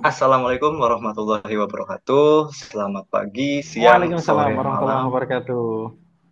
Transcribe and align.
Assalamualaikum 0.00 0.80
warahmatullahi 0.80 1.60
wabarakatuh. 1.60 2.48
Selamat 2.56 3.04
pagi, 3.12 3.60
siang, 3.60 4.00
Waalaikumsalam 4.00 4.48
sore, 4.48 4.56
warahmatullahi 4.56 5.04
wabarakatuh. 5.12 5.68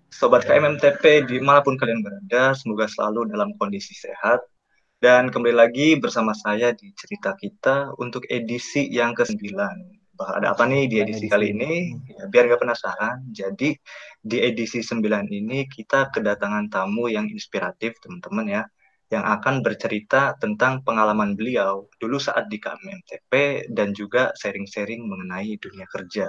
Sobat 0.09 0.49
KMMTP 0.49 1.29
di 1.29 1.37
mana 1.37 1.61
pun 1.61 1.77
kalian 1.77 2.01
berada, 2.01 2.57
semoga 2.57 2.89
selalu 2.89 3.29
dalam 3.29 3.53
kondisi 3.61 3.93
sehat. 3.93 4.41
Dan 5.05 5.29
kembali 5.29 5.53
lagi 5.53 6.01
bersama 6.01 6.33
saya 6.33 6.73
di 6.73 6.97
cerita 6.97 7.37
kita 7.37 7.93
untuk 8.01 8.25
edisi 8.33 8.89
yang 8.89 9.13
ke-9. 9.13 9.53
Bakal 10.17 10.35
ada 10.41 10.57
apa 10.57 10.65
nih 10.65 10.89
di 10.89 11.05
edisi 11.05 11.29
kali 11.29 11.53
ini? 11.53 11.93
Ya, 12.09 12.25
biar 12.25 12.49
nggak 12.49 12.65
penasaran. 12.65 13.21
Jadi 13.37 13.77
di 14.25 14.37
edisi 14.49 14.81
9 14.81 15.29
ini 15.29 15.69
kita 15.69 16.09
kedatangan 16.09 16.73
tamu 16.73 17.13
yang 17.13 17.29
inspiratif 17.29 18.01
teman-teman 18.01 18.49
ya 18.49 18.63
yang 19.09 19.25
akan 19.25 19.65
bercerita 19.65 20.37
tentang 20.37 20.85
pengalaman 20.85 21.33
beliau 21.33 21.89
dulu 21.97 22.21
saat 22.21 22.53
di 22.53 22.61
KMMTP 22.61 23.65
dan 23.73 23.97
juga 23.97 24.37
sharing-sharing 24.37 25.01
mengenai 25.09 25.57
dunia 25.57 25.89
kerja. 25.89 26.29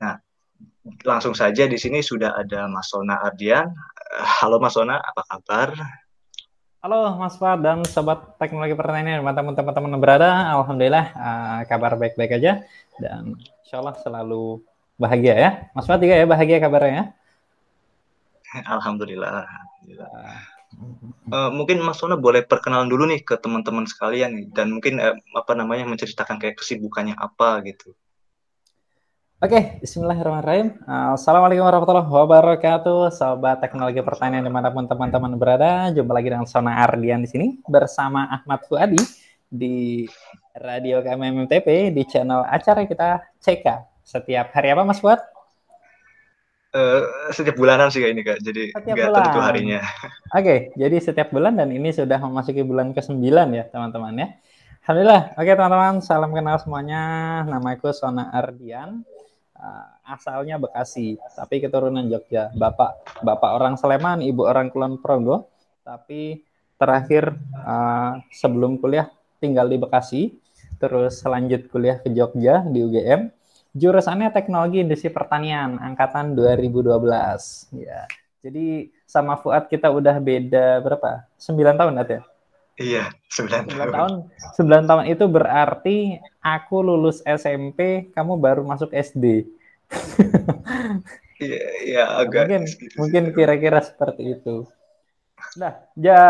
Nah, 0.00 0.16
langsung 1.04 1.36
saja 1.36 1.68
di 1.68 1.76
sini 1.76 2.00
sudah 2.00 2.32
ada 2.32 2.64
Mas 2.72 2.88
Sona 2.88 3.20
Ardian. 3.20 3.68
Halo 4.40 4.56
Mas 4.56 4.72
Sona, 4.72 4.96
apa 4.96 5.22
kabar? 5.28 5.76
Halo 6.80 7.18
Mas 7.20 7.36
Fad 7.36 7.60
dan 7.60 7.84
sobat 7.84 8.40
teknologi 8.40 8.72
pertanian 8.72 9.20
teman-teman 9.20 10.00
berada. 10.00 10.56
Alhamdulillah 10.56 11.06
uh, 11.12 11.60
kabar 11.68 11.98
baik-baik 12.00 12.40
aja 12.40 12.64
dan 12.96 13.36
insya 13.60 13.84
Allah 13.84 14.00
selalu 14.00 14.64
bahagia 14.96 15.34
ya. 15.36 15.50
Mas 15.76 15.84
Fad 15.84 16.00
juga 16.00 16.16
ya 16.16 16.24
bahagia 16.24 16.56
kabarnya 16.56 16.92
ya. 16.94 17.04
Alhamdulillah. 18.64 19.44
Alhamdulillah. 19.44 20.55
Uh, 21.26 21.50
mungkin 21.50 21.82
Mas 21.82 21.98
Sona 21.98 22.14
boleh 22.14 22.44
perkenalan 22.46 22.86
dulu 22.86 23.08
nih 23.08 23.24
ke 23.24 23.34
teman-teman 23.40 23.88
sekalian 23.88 24.36
nih 24.36 24.46
dan 24.54 24.70
mungkin 24.70 25.00
uh, 25.02 25.16
apa 25.34 25.56
namanya 25.56 25.88
menceritakan 25.88 26.38
kayak 26.38 26.60
kesibukannya 26.60 27.16
apa 27.16 27.64
gitu. 27.66 27.96
Oke, 29.36 29.52
okay, 29.52 29.62
Bismillahirrahmanirrahim. 29.84 30.80
Assalamualaikum 31.12 31.68
warahmatullahi 31.68 32.08
wabarakatuh, 32.08 33.12
sobat 33.12 33.60
teknologi 33.60 34.00
pertanian 34.00 34.40
di 34.40 34.48
mana 34.48 34.72
pun 34.72 34.88
teman-teman 34.88 35.36
berada. 35.36 35.92
Jumpa 35.92 36.08
lagi 36.16 36.32
dengan 36.32 36.48
Sona 36.48 36.80
Ardian 36.80 37.20
di 37.20 37.28
sini 37.28 37.46
bersama 37.68 38.32
Ahmad 38.32 38.64
Fuadi 38.64 38.96
di 39.44 40.08
Radio 40.56 41.04
KMMTP 41.04 41.92
di 41.92 42.02
channel 42.08 42.48
acara 42.48 42.88
kita 42.88 43.20
CK. 43.36 43.66
Setiap 44.06 44.56
hari 44.56 44.72
apa 44.72 44.88
Mas 44.88 45.04
Fuad? 45.04 45.35
Uh, 46.76 47.32
setiap 47.32 47.56
bulanan 47.56 47.88
sih 47.88 48.04
kayak 48.04 48.12
ini 48.12 48.20
kak, 48.20 48.38
jadi 48.44 48.68
nggak 48.76 49.08
tentu 49.08 49.40
harinya. 49.40 49.80
Oke, 50.36 50.44
okay, 50.44 50.58
jadi 50.76 50.96
setiap 51.00 51.32
bulan 51.32 51.56
dan 51.56 51.72
ini 51.72 51.88
sudah 51.88 52.20
memasuki 52.20 52.60
bulan 52.60 52.92
ke-9 52.92 53.16
ya 53.56 53.64
teman-teman 53.72 54.12
ya. 54.12 54.28
Alhamdulillah. 54.84 55.22
Oke 55.40 55.42
okay, 55.48 55.54
teman-teman, 55.56 55.94
salam 56.04 56.30
kenal 56.36 56.60
semuanya. 56.60 57.02
Namaku 57.48 57.96
Sona 57.96 58.28
Ardian. 58.28 59.02
Uh, 59.56 59.86
asalnya 60.04 60.60
Bekasi, 60.60 61.16
tapi 61.32 61.64
keturunan 61.64 62.04
Jogja. 62.12 62.52
Bapak 62.52 63.24
bapak 63.24 63.56
orang 63.56 63.80
Sleman, 63.80 64.20
ibu 64.20 64.44
orang 64.44 64.68
Kulon 64.68 65.00
Progo. 65.00 65.48
Tapi 65.80 66.44
terakhir 66.76 67.40
uh, 67.56 68.20
sebelum 68.28 68.76
kuliah 68.76 69.08
tinggal 69.40 69.64
di 69.64 69.80
Bekasi, 69.80 70.36
terus 70.76 71.24
lanjut 71.24 71.72
kuliah 71.72 71.96
ke 72.04 72.12
Jogja 72.12 72.62
di 72.68 72.84
UGM 72.84 73.32
jurusannya 73.76 74.32
teknologi 74.32 74.80
industri 74.80 75.12
pertanian 75.12 75.76
angkatan 75.76 76.32
2012 76.32 77.76
ya 77.76 78.08
jadi 78.40 78.88
sama 79.04 79.36
Fuad 79.36 79.66
kita 79.66 79.90
udah 79.90 80.16
beda 80.22 80.78
berapa? 80.78 81.26
9 81.34 81.76
tahun 81.76 81.98
ya? 81.98 82.22
Iya 82.76 83.04
9 83.32 83.68
tahun. 83.68 83.90
9 83.90 83.96
tahun. 83.96 84.12
9 84.56 84.90
tahun 84.90 85.04
itu 85.12 85.24
berarti 85.28 85.96
aku 86.40 86.76
lulus 86.80 87.20
SMP 87.26 88.08
kamu 88.16 88.40
baru 88.40 88.62
masuk 88.64 88.94
SD 88.96 89.50
iya 91.46 91.62
iya 91.84 92.04
agak 92.18 92.48
mungkin 92.48 92.62
mungkin 92.98 93.24
kira-kira 93.30 93.78
seperti 93.84 94.40
itu. 94.40 94.66
Nah, 95.56 95.78
ya 95.94 96.22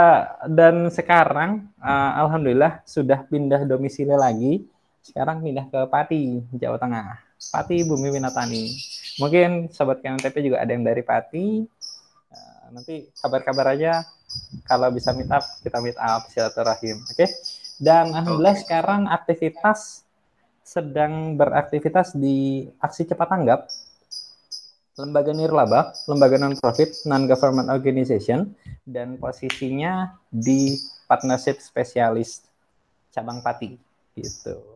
dan 0.47 0.91
sekarang 0.93 1.73
uh, 1.81 2.13
alhamdulillah 2.27 2.83
sudah 2.85 3.25
pindah 3.27 3.65
domisili 3.65 4.13
lagi. 4.13 4.67
Sekarang 5.01 5.39
pindah 5.39 5.71
ke 5.71 5.81
Pati, 5.87 6.43
Jawa 6.51 6.77
Tengah. 6.83 7.26
Pati 7.53 7.87
Bumi 7.87 8.13
Winatani. 8.13 8.73
Mungkin 9.23 9.73
sobat 9.73 10.05
KMTP 10.05 10.53
juga 10.53 10.61
ada 10.61 10.71
yang 10.73 10.85
dari 10.85 11.01
Pati. 11.01 11.65
Uh, 12.33 12.67
nanti 12.75 13.09
kabar-kabar 13.21 13.73
aja 13.73 14.05
kalau 14.67 14.91
bisa 14.93 15.15
meet 15.15 15.31
up 15.31 15.45
kita 15.63 15.79
meet 15.81 15.97
up 15.97 16.29
silaturahim. 16.29 17.01
Oke. 17.07 17.25
Okay? 17.25 17.29
Dan 17.77 18.13
alhamdulillah 18.13 18.57
okay. 18.57 18.65
sekarang 18.65 19.03
aktivitas 19.09 20.05
sedang 20.67 21.39
beraktivitas 21.39 22.17
di 22.17 22.67
aksi 22.83 23.07
cepat 23.07 23.29
tanggap 23.31 23.61
lembaga 24.97 25.33
nirlaba, 25.37 25.93
lembaga 26.09 26.41
non-profit, 26.41 27.05
non-government 27.05 27.69
organization, 27.69 28.57
dan 28.89 29.21
posisinya 29.21 30.17
di 30.33 30.73
partnership 31.05 31.61
spesialis 31.61 32.49
cabang 33.13 33.45
Pati, 33.45 33.77
gitu. 34.17 34.76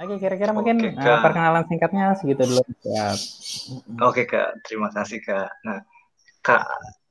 Oke, 0.00 0.16
kira-kira 0.16 0.56
mungkin 0.56 0.80
Oke, 0.80 0.96
uh, 0.96 1.20
perkenalan 1.20 1.68
singkatnya 1.68 2.16
segitu 2.16 2.48
dulu. 2.48 2.64
Ya. 2.88 3.12
Oke, 4.00 4.24
Kak. 4.24 4.64
Terima 4.64 4.88
kasih, 4.88 5.20
Kak. 5.20 5.52
Nah, 5.60 5.84
Kak, 6.40 6.64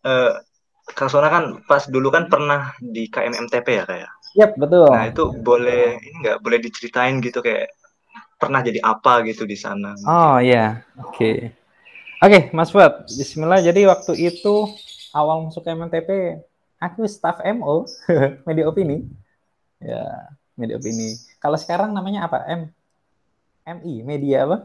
uh, 0.09 0.41
Kak 0.89 1.05
Sona 1.13 1.29
kan 1.29 1.61
pas 1.69 1.85
dulu 1.85 2.09
kan 2.09 2.25
pernah 2.33 2.73
di 2.81 3.05
KMMTP 3.05 3.67
ya, 3.77 3.83
Kak 3.85 3.97
ya? 4.01 4.09
Yap, 4.41 4.51
betul. 4.57 4.89
Nah, 4.89 5.05
itu 5.05 5.21
boleh 5.37 6.01
ini 6.01 6.17
nggak 6.25 6.41
boleh 6.41 6.57
diceritain 6.57 7.21
gitu 7.21 7.45
kayak 7.45 7.69
pernah 8.41 8.65
jadi 8.65 8.81
apa 8.81 9.21
gitu 9.29 9.45
di 9.45 9.53
sana. 9.53 9.93
Oh, 10.09 10.41
iya. 10.41 10.81
Oke. 10.97 11.13
Okay. 11.13 11.37
Oke, 12.25 12.25
okay, 12.25 12.41
Mas 12.57 12.73
Fuad. 12.73 13.05
Bismillah. 13.05 13.61
Jadi 13.61 13.85
waktu 13.85 14.17
itu 14.17 14.65
awal 15.13 15.45
masuk 15.45 15.61
KMMTP, 15.61 16.41
aku 16.81 17.05
staff 17.05 17.37
MO, 17.53 17.85
media 18.49 18.65
opini. 18.65 19.05
Ya, 19.77 20.25
media 20.57 20.81
opini. 20.81 21.13
Kalau 21.37 21.55
sekarang 21.61 21.93
namanya 21.93 22.25
apa? 22.25 22.49
M 22.49 22.73
MI, 23.77 24.01
media 24.01 24.49
apa? 24.49 24.57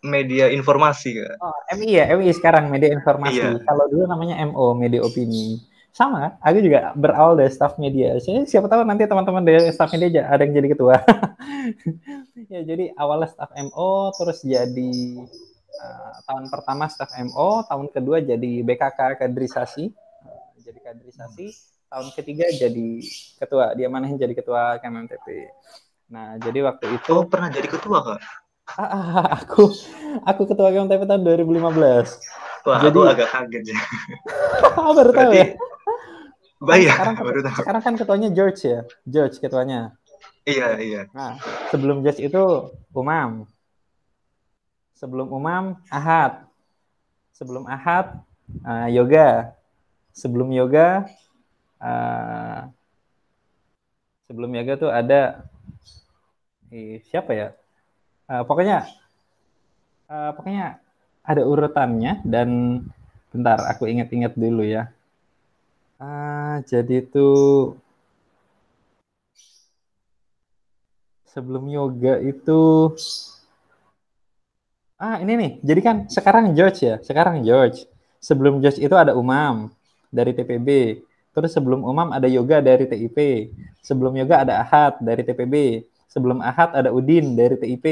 Media 0.00 0.48
informasi, 0.48 1.12
Kak. 1.12 1.36
Oh, 1.44 1.56
MI 1.76 2.00
ya, 2.00 2.04
MI 2.16 2.32
sekarang 2.32 2.72
media 2.72 2.88
informasi. 2.90 3.36
Iya. 3.36 3.60
Kalau 3.62 3.84
dulu 3.92 4.08
namanya 4.08 4.40
MO, 4.48 4.72
media 4.72 5.04
opini. 5.04 5.60
Sama, 5.90 6.38
aku 6.40 6.62
juga 6.62 6.94
berawal 6.94 7.34
dari 7.36 7.50
staff 7.50 7.76
media. 7.76 8.16
Saya 8.22 8.46
siapa 8.46 8.70
tahu 8.70 8.86
nanti 8.86 9.04
teman-teman 9.04 9.42
dari 9.42 9.68
staff 9.74 9.90
media 9.92 10.30
ada 10.30 10.46
yang 10.46 10.54
jadi 10.56 10.68
ketua. 10.72 10.96
ya, 12.52 12.60
jadi 12.62 12.94
awalnya 12.94 13.28
staff 13.28 13.50
MO, 13.58 14.14
terus 14.14 14.38
jadi 14.46 14.92
uh, 15.76 16.12
tahun 16.24 16.46
pertama 16.48 16.86
staff 16.86 17.10
MO, 17.26 17.66
tahun 17.66 17.90
kedua 17.90 18.22
jadi 18.22 18.52
BKK 18.64 19.18
kaderisasi, 19.18 19.90
uh, 20.24 20.50
jadi 20.62 20.78
kaderisasi, 20.78 21.46
tahun 21.90 22.06
ketiga 22.14 22.46
jadi 22.54 22.88
ketua. 23.42 23.74
Dia 23.74 23.90
mana 23.90 24.06
yang 24.06 24.16
jadi 24.16 24.32
ketua 24.32 24.78
KMMTP. 24.78 25.50
Nah, 26.10 26.34
jadi 26.42 26.66
waktu 26.66 26.98
itu 26.98 27.14
oh, 27.14 27.26
pernah 27.30 27.46
jadi 27.48 27.70
ketua, 27.70 28.02
Kak? 28.02 28.20
aku 29.46 29.70
aku 30.26 30.42
ketua 30.46 30.74
KMTP 30.74 31.02
tahun 31.06 31.22
2015. 31.22 32.66
Wah, 32.66 32.80
jadi, 32.82 32.92
aku 32.92 33.00
agak 33.06 33.28
kaget 33.30 33.64
ya. 33.70 33.78
baru 34.98 35.10
tahu 35.14 35.32
ya. 35.32 35.46
Bayar, 36.60 36.92
sekarang, 36.92 37.14
baru 37.24 37.40
tahu. 37.46 37.56
Sekarang 37.62 37.82
kan 37.82 37.94
ketuanya 37.96 38.28
George 38.34 38.60
ya, 38.66 38.80
George 39.08 39.38
ketuanya. 39.40 39.96
Iya, 40.44 40.68
iya. 40.82 41.02
Nah, 41.14 41.40
sebelum 41.72 42.02
George 42.04 42.20
itu 42.20 42.42
Umam. 42.92 43.48
Sebelum 44.98 45.32
Umam 45.32 45.80
Ahad. 45.88 46.44
Sebelum 47.32 47.64
Ahad 47.64 48.20
uh, 48.66 48.88
Yoga. 48.92 49.56
Sebelum 50.12 50.52
Yoga 50.52 51.08
uh, 51.80 52.68
sebelum 54.28 54.50
Yoga 54.54 54.74
tuh 54.78 54.90
ada 54.92 55.49
siapa 57.10 57.30
ya? 57.34 57.48
Uh, 58.30 58.46
pokoknya 58.46 58.86
uh, 60.06 60.30
pokoknya 60.38 60.78
ada 61.26 61.42
urutannya 61.42 62.22
dan 62.22 62.80
bentar 63.34 63.58
aku 63.66 63.90
ingat-ingat 63.90 64.34
dulu 64.38 64.62
ya. 64.62 64.90
Uh, 66.00 66.62
jadi 66.64 67.04
itu 67.04 67.28
sebelum 71.30 71.70
yoga 71.70 72.18
itu 72.18 72.60
ah 75.00 75.16
ini 75.22 75.32
nih. 75.38 75.52
Jadi 75.62 75.80
kan 75.80 75.96
sekarang 76.10 76.52
George 76.56 76.78
ya, 76.86 76.96
sekarang 77.02 77.42
George. 77.46 77.86
Sebelum 78.20 78.60
George 78.60 78.78
itu 78.82 78.92
ada 78.92 79.16
Umam 79.16 79.72
dari 80.12 80.36
TPB. 80.36 81.00
Terus 81.30 81.50
sebelum 81.54 81.86
Umam 81.86 82.10
ada 82.12 82.26
Yoga 82.26 82.60
dari 82.60 82.84
TIP. 82.84 83.48
Sebelum 83.80 84.12
Yoga 84.18 84.44
ada 84.44 84.60
Ahad 84.60 85.00
dari 85.00 85.22
TPB. 85.24 85.86
Sebelum 86.10 86.42
Ahad 86.42 86.74
ada 86.74 86.90
Udin 86.90 87.38
dari 87.38 87.54
TIP. 87.54 87.86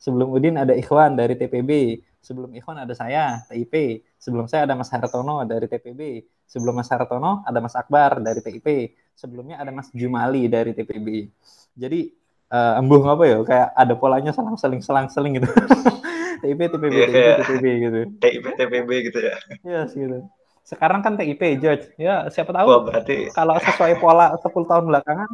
Sebelum 0.00 0.32
Udin 0.32 0.56
ada 0.56 0.72
Ikhwan 0.72 1.14
dari 1.14 1.36
TPB. 1.36 2.00
Sebelum 2.24 2.50
Ikhwan 2.56 2.80
ada 2.82 2.96
saya, 2.96 3.44
TIP. 3.46 4.02
Sebelum 4.16 4.48
saya 4.48 4.64
ada 4.64 4.72
Mas 4.72 4.88
Hartono 4.88 5.44
dari 5.44 5.68
TPB. 5.68 6.24
Sebelum 6.48 6.72
Mas 6.72 6.88
Hartono 6.88 7.44
ada 7.44 7.58
Mas 7.60 7.76
Akbar 7.76 8.24
dari 8.24 8.40
TIP. 8.40 8.96
Sebelumnya 9.12 9.60
ada 9.60 9.68
Mas 9.68 9.92
Jumali 9.92 10.48
dari 10.48 10.72
TPB. 10.72 11.28
Jadi 11.76 12.08
uh, 12.48 12.80
embuh 12.80 13.04
apa 13.04 13.24
ya 13.28 13.38
kayak 13.44 13.68
ada 13.76 13.94
polanya 13.94 14.32
selang 14.32 14.56
seling 14.56 14.80
selang 14.80 15.08
seling 15.12 15.36
gitu 15.38 15.48
TIP 16.42 16.60
TPB 16.72 16.94
Iya, 16.94 17.04
TIP 17.04 17.12
kayak 17.14 17.36
TPB 17.38 17.64
gitu 17.84 18.00
TIP 18.22 18.44
TPB 18.56 18.90
gitu 19.10 19.18
ya. 19.20 19.36
yes 19.64 19.90
gitu 19.92 20.24
sekarang 20.64 21.00
kan 21.00 21.16
TIP 21.16 21.40
George 21.60 21.88
ya 21.96 22.28
siapa 22.28 22.52
Wah, 22.52 22.60
tahu 22.64 22.92
berarti 22.92 23.16
kalau 23.32 23.56
sesuai 23.56 23.96
pola 24.00 24.36
10 24.36 24.48
tahun 24.68 24.84
belakangan 24.84 25.30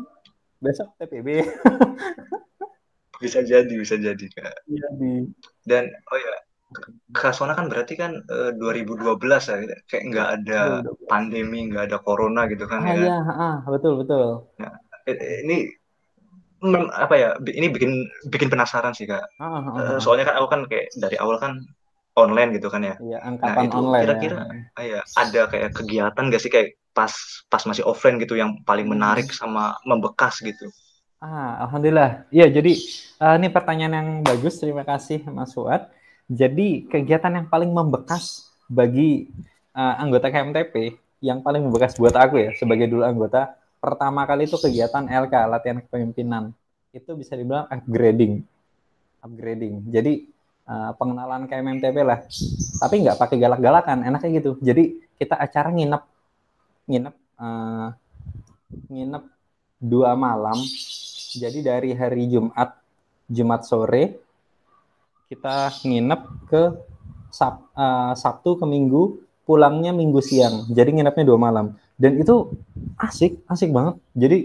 besok 0.64 0.88
TPB 0.98 1.28
bisa 3.22 3.40
jadi, 3.40 3.72
bisa 3.78 3.96
jadi, 3.96 4.26
Kak. 4.36 4.54
iya 4.68 4.86
di 5.00 5.12
Dan 5.64 5.84
oh 6.10 6.18
ya, 6.18 6.34
Kasona 7.14 7.54
kan 7.54 7.70
berarti 7.70 7.94
kan 7.94 8.18
eh, 8.26 8.50
2012 8.58 9.48
ya, 9.48 9.56
kayak 9.86 10.04
nggak 10.10 10.28
ada 10.42 10.60
2012. 10.82 11.08
pandemi, 11.08 11.58
nggak 11.70 11.84
ada 11.88 11.98
corona 12.02 12.42
gitu 12.50 12.64
kan 12.66 12.82
ah 12.82 12.90
ya. 12.90 13.00
iya 13.06 13.16
ah, 13.22 13.54
betul 13.70 14.02
betul 14.02 14.50
eh, 15.06 15.40
Ini 15.46 15.56
apa 16.90 17.14
ya? 17.14 17.28
Ini 17.38 17.66
bikin 17.70 17.92
bikin 18.32 18.48
penasaran 18.50 18.96
sih, 18.96 19.06
Kak. 19.06 19.24
ah, 19.38 19.44
ah, 19.46 19.60
ah, 19.62 19.74
Eh, 19.78 19.86
ah. 19.94 19.98
soalnya 20.02 20.24
kan 20.28 20.34
aku 20.40 20.48
kan 20.50 20.60
kayak 20.66 20.86
dari 20.98 21.16
awal 21.20 21.36
kan 21.38 21.52
online 22.18 22.50
gitu 22.58 22.68
kan 22.70 22.82
ya. 22.82 22.94
iya 22.98 23.18
Nah, 23.20 23.28
angkatan 23.30 23.64
itu 23.68 23.76
online 23.78 23.94
ya 23.94 24.02
kira-kira 24.06 24.36
ah, 24.74 24.84
ya, 24.84 25.00
ada 25.18 25.40
kayak 25.50 25.70
kegiatan 25.76 26.24
gak 26.30 26.42
sih 26.42 26.50
kayak 26.50 26.68
pas 26.96 27.12
pas 27.52 27.62
masih 27.68 27.84
offline 27.90 28.16
gitu 28.22 28.34
yang 28.38 28.50
paling 28.68 28.86
Hmm. 28.90 28.94
menarik 28.94 29.28
sama 29.34 29.76
membekas 29.88 30.40
gitu. 30.40 30.66
Ah, 31.24 31.64
alhamdulillah. 31.66 32.28
Iya, 32.28 32.46
jadi 32.52 32.72
eh, 33.24 33.34
ini 33.40 33.48
pertanyaan 33.48 33.94
yang 34.00 34.08
bagus. 34.20 34.60
Terima 34.60 34.84
kasih, 34.84 35.24
Mas 35.32 35.56
Fuad. 35.56 35.88
Jadi 36.28 36.84
kegiatan 36.88 37.32
yang 37.32 37.46
paling 37.48 37.70
membekas 37.72 38.52
bagi 38.68 39.32
eh, 39.72 39.94
anggota 40.02 40.28
KMTP, 40.28 40.74
yang 41.24 41.40
paling 41.40 41.64
membekas 41.64 41.96
buat 41.96 42.12
aku 42.12 42.36
ya, 42.44 42.50
sebagai 42.60 42.86
dulu 42.92 43.02
anggota, 43.08 43.56
pertama 43.80 44.28
kali 44.28 44.44
itu 44.48 44.56
kegiatan 44.60 45.04
LK, 45.08 45.34
latihan 45.48 45.78
kepemimpinan. 45.80 46.52
Itu 46.92 47.16
bisa 47.16 47.34
dibilang 47.34 47.66
upgrading, 47.72 48.44
upgrading. 49.24 49.88
Jadi 49.88 50.12
eh, 50.68 50.90
pengenalan 51.00 51.48
KMTP 51.48 51.96
lah. 52.04 52.20
Tapi 52.80 52.94
nggak 53.04 53.16
pakai 53.16 53.36
galak-galakan, 53.40 54.04
enaknya 54.04 54.30
gitu. 54.42 54.50
Jadi 54.60 55.00
kita 55.16 55.38
acara 55.40 55.72
nginep, 55.72 56.02
nginep, 56.88 57.14
eh, 57.40 57.88
nginep 58.92 59.24
dua 59.92 60.10
malam 60.16 60.58
jadi 61.34 61.58
dari 61.60 61.90
hari 61.92 62.24
Jumat, 62.32 62.70
Jumat 63.28 63.62
sore 63.68 64.02
kita 65.30 65.72
nginep 65.84 66.20
ke 66.50 66.62
Sab- 67.34 67.66
eh, 67.74 68.14
Sabtu 68.14 68.54
ke 68.60 68.66
Minggu, 68.68 69.18
pulangnya 69.42 69.90
Minggu 69.90 70.20
siang. 70.22 70.70
Jadi 70.70 71.00
nginepnya 71.00 71.24
dua 71.26 71.38
malam. 71.40 71.74
Dan 71.98 72.18
itu 72.22 72.54
asik, 72.98 73.42
asik 73.50 73.70
banget. 73.74 73.98
Jadi 74.14 74.38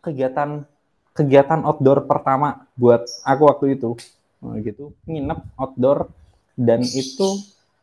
kegiatan 0.00 0.64
kegiatan 1.12 1.60
outdoor 1.66 2.08
pertama 2.08 2.64
buat 2.78 3.04
aku 3.26 3.42
waktu 3.50 3.76
itu, 3.76 3.96
Nah, 4.40 4.56
gitu. 4.64 4.96
Nginep 5.04 5.40
outdoor 5.60 6.08
dan 6.56 6.80
itu 6.80 7.28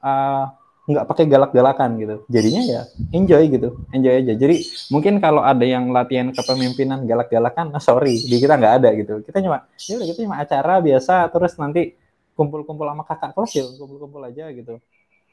eh, 0.02 0.46
nggak 0.88 1.04
pakai 1.04 1.26
galak-galakan 1.28 2.00
gitu. 2.00 2.16
Jadinya 2.32 2.64
ya 2.64 2.82
enjoy 3.12 3.44
gitu, 3.52 3.70
enjoy 3.92 4.24
aja. 4.24 4.34
Jadi 4.40 4.56
mungkin 4.88 5.20
kalau 5.20 5.44
ada 5.44 5.68
yang 5.68 5.92
latihan 5.92 6.32
kepemimpinan 6.32 7.04
galak-galakan, 7.04 7.76
nah 7.76 7.84
sorry, 7.84 8.16
di 8.24 8.40
kita 8.40 8.56
nggak 8.56 8.74
ada 8.80 8.90
gitu. 8.96 9.20
Kita 9.20 9.44
cuma, 9.44 9.68
ya 9.76 10.00
kita 10.00 10.20
cuma 10.24 10.40
acara 10.40 10.80
biasa, 10.80 11.28
terus 11.28 11.60
nanti 11.60 11.92
kumpul-kumpul 12.40 12.88
sama 12.88 13.04
kakak 13.04 13.36
kelas 13.36 13.52
ya, 13.52 13.64
kumpul-kumpul 13.76 14.22
aja 14.24 14.48
gitu. 14.56 14.80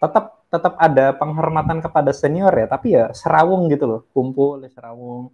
Tetap 0.03 0.43
tetap 0.51 0.75
ada 0.75 1.15
penghormatan 1.15 1.79
kepada 1.79 2.11
senior 2.11 2.51
ya, 2.51 2.67
tapi 2.67 2.99
ya 2.99 3.15
serawung 3.15 3.71
gitu 3.71 3.87
loh, 3.87 4.01
kumpul 4.11 4.59
ya 4.59 4.71
serawung, 4.75 5.31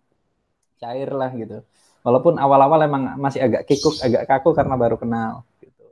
cair 0.76 1.08
lah 1.16 1.32
gitu. 1.32 1.64
Walaupun 2.04 2.36
awal-awal 2.36 2.80
emang 2.84 3.16
masih 3.16 3.40
agak 3.40 3.64
kikuk, 3.64 3.96
agak 4.04 4.28
kaku 4.28 4.52
karena 4.52 4.76
baru 4.76 5.00
kenal. 5.00 5.48
Gitu. 5.64 5.84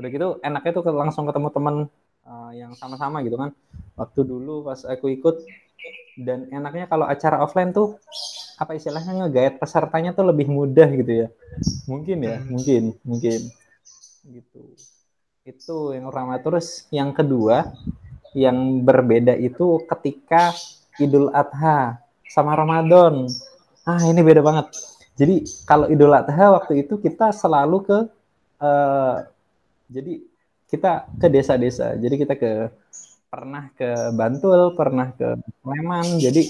Udah 0.00 0.08
gitu 0.08 0.28
enaknya 0.40 0.72
tuh 0.72 0.84
langsung 0.88 1.28
ketemu 1.28 1.48
temen 1.52 1.76
uh, 2.26 2.50
yang 2.52 2.72
sama-sama 2.76 3.20
gitu 3.22 3.36
kan. 3.38 3.52
Waktu 3.94 4.20
dulu 4.26 4.66
pas 4.66 4.82
aku 4.84 5.12
ikut 5.14 5.44
dan 6.18 6.46
enaknya 6.50 6.86
kalau 6.86 7.04
acara 7.04 7.42
offline 7.42 7.74
tuh 7.74 7.98
apa 8.54 8.78
istilahnya 8.78 9.26
ngegait 9.26 9.58
pesertanya 9.58 10.14
tuh 10.14 10.26
lebih 10.30 10.50
mudah 10.50 10.88
gitu 10.94 11.12
ya. 11.26 11.28
Mungkin 11.86 12.18
ya, 12.22 12.38
mungkin, 12.46 12.82
mungkin 13.04 13.40
gitu. 14.30 14.62
Itu 15.44 15.92
yang 15.92 16.08
pertama. 16.08 16.40
Terus 16.40 16.88
yang 16.88 17.12
kedua 17.12 17.72
yang 18.34 18.82
berbeda 18.82 19.36
itu 19.38 19.84
ketika 19.86 20.56
Idul 20.98 21.30
Adha 21.30 22.00
sama 22.26 22.56
Ramadan. 22.56 23.28
Ah, 23.84 24.00
ini 24.08 24.24
beda 24.24 24.40
banget. 24.40 24.72
Jadi 25.14 25.46
kalau 25.68 25.86
Idul 25.86 26.10
Adha 26.10 26.56
waktu 26.56 26.82
itu 26.82 26.98
kita 26.98 27.30
selalu 27.30 27.78
ke 27.86 27.98
eh, 28.64 29.16
jadi 29.92 30.12
kita 30.68 31.08
ke 31.20 31.26
desa-desa. 31.30 31.96
Jadi 31.98 32.14
kita 32.20 32.34
ke 32.34 32.72
pernah 33.28 33.70
ke 33.74 34.14
Bantul, 34.14 34.78
pernah 34.78 35.10
ke 35.10 35.38
Sleman. 35.62 36.06
Jadi 36.22 36.42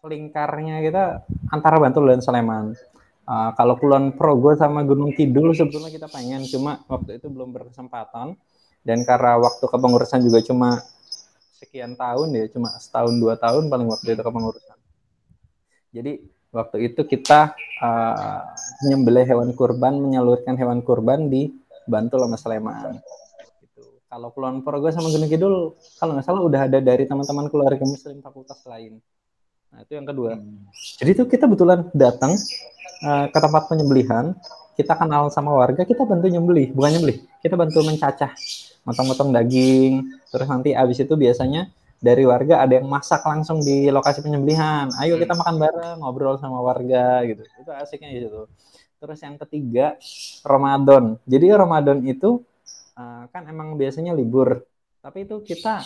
lingkarnya 0.00 0.80
kita 0.80 1.24
antara 1.52 1.76
Bantul 1.80 2.08
dan 2.08 2.20
Sleman. 2.20 2.76
Uh, 3.30 3.50
kalau 3.54 3.78
Kulon 3.78 4.16
Progo 4.18 4.58
sama 4.58 4.82
Gunung 4.82 5.14
Kidul 5.14 5.54
sebetulnya 5.54 5.92
kita 5.92 6.10
pengen, 6.10 6.42
cuma 6.50 6.82
waktu 6.90 7.22
itu 7.22 7.30
belum 7.30 7.54
berkesempatan. 7.54 8.34
Dan 8.80 9.04
karena 9.04 9.36
waktu 9.36 9.60
kepengurusan 9.60 10.24
juga 10.24 10.40
cuma 10.40 10.80
sekian 11.60 11.92
tahun 11.94 12.32
ya, 12.32 12.44
cuma 12.48 12.72
setahun 12.80 13.12
dua 13.20 13.36
tahun 13.36 13.68
paling 13.68 13.88
waktu 13.92 14.16
itu 14.16 14.22
kepengurusan. 14.24 14.78
Jadi 15.92 16.12
waktu 16.50 16.76
itu 16.90 17.00
kita 17.04 17.54
uh, 17.84 18.40
menyembelih 18.82 19.28
hewan 19.28 19.50
kurban, 19.52 20.00
menyalurkan 20.00 20.56
hewan 20.56 20.80
kurban 20.80 21.28
di 21.28 21.52
Bantul 21.90 22.22
sama 22.22 22.38
Sleman. 22.38 23.02
Gitu. 23.58 23.82
Kalau 24.06 24.30
Kulon 24.30 24.62
Progo 24.62 24.88
sama 24.94 25.10
Gunung 25.10 25.26
Kidul, 25.26 25.74
kalau 25.98 26.14
nggak 26.14 26.26
salah 26.26 26.42
udah 26.46 26.60
ada 26.70 26.78
dari 26.78 27.04
teman-teman 27.04 27.50
keluarga 27.50 27.82
Muslim 27.82 28.22
fakultas 28.22 28.62
lain. 28.64 29.02
Nah 29.70 29.78
itu 29.82 29.92
yang 29.98 30.06
kedua. 30.06 30.38
Jadi 31.02 31.10
itu 31.10 31.24
kita 31.26 31.50
betulan 31.50 31.90
datang 31.90 32.38
uh, 33.06 33.26
ke 33.30 33.38
tempat 33.38 33.66
penyembelihan, 33.70 34.34
kita 34.74 34.94
kenal 34.94 35.30
sama 35.30 35.54
warga, 35.54 35.82
kita 35.82 36.06
bantu 36.06 36.26
nyembelih, 36.26 36.72
bukan 36.74 36.90
nyembelih, 36.96 37.18
kita 37.42 37.54
bantu 37.54 37.82
mencacah, 37.82 38.32
motong-motong 38.86 39.30
daging, 39.34 40.06
terus 40.30 40.46
nanti 40.48 40.72
abis 40.74 41.04
itu 41.04 41.14
biasanya 41.14 41.70
dari 42.00 42.24
warga 42.24 42.64
ada 42.64 42.80
yang 42.80 42.88
masak 42.88 43.20
langsung 43.22 43.60
di 43.60 43.92
lokasi 43.92 44.24
penyembelihan. 44.24 44.88
Ayo 44.98 45.20
kita 45.20 45.36
makan 45.36 45.60
bareng, 45.60 45.98
ngobrol 46.00 46.40
sama 46.40 46.58
warga 46.64 47.20
gitu. 47.28 47.44
Itu 47.60 47.70
asiknya 47.76 48.08
gitu. 48.16 48.48
Terus 49.00 49.18
yang 49.24 49.40
ketiga 49.40 49.96
Ramadan. 50.44 51.16
Jadi 51.24 51.46
Ramadan 51.56 52.04
itu 52.04 52.44
uh, 53.00 53.24
kan 53.32 53.48
emang 53.48 53.74
biasanya 53.80 54.12
libur, 54.12 54.60
tapi 55.00 55.24
itu 55.24 55.40
kita 55.40 55.80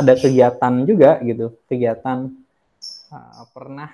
ada 0.00 0.12
kegiatan 0.16 0.72
juga 0.88 1.20
gitu, 1.20 1.52
kegiatan 1.68 2.32
uh, 3.12 3.44
pernah 3.52 3.92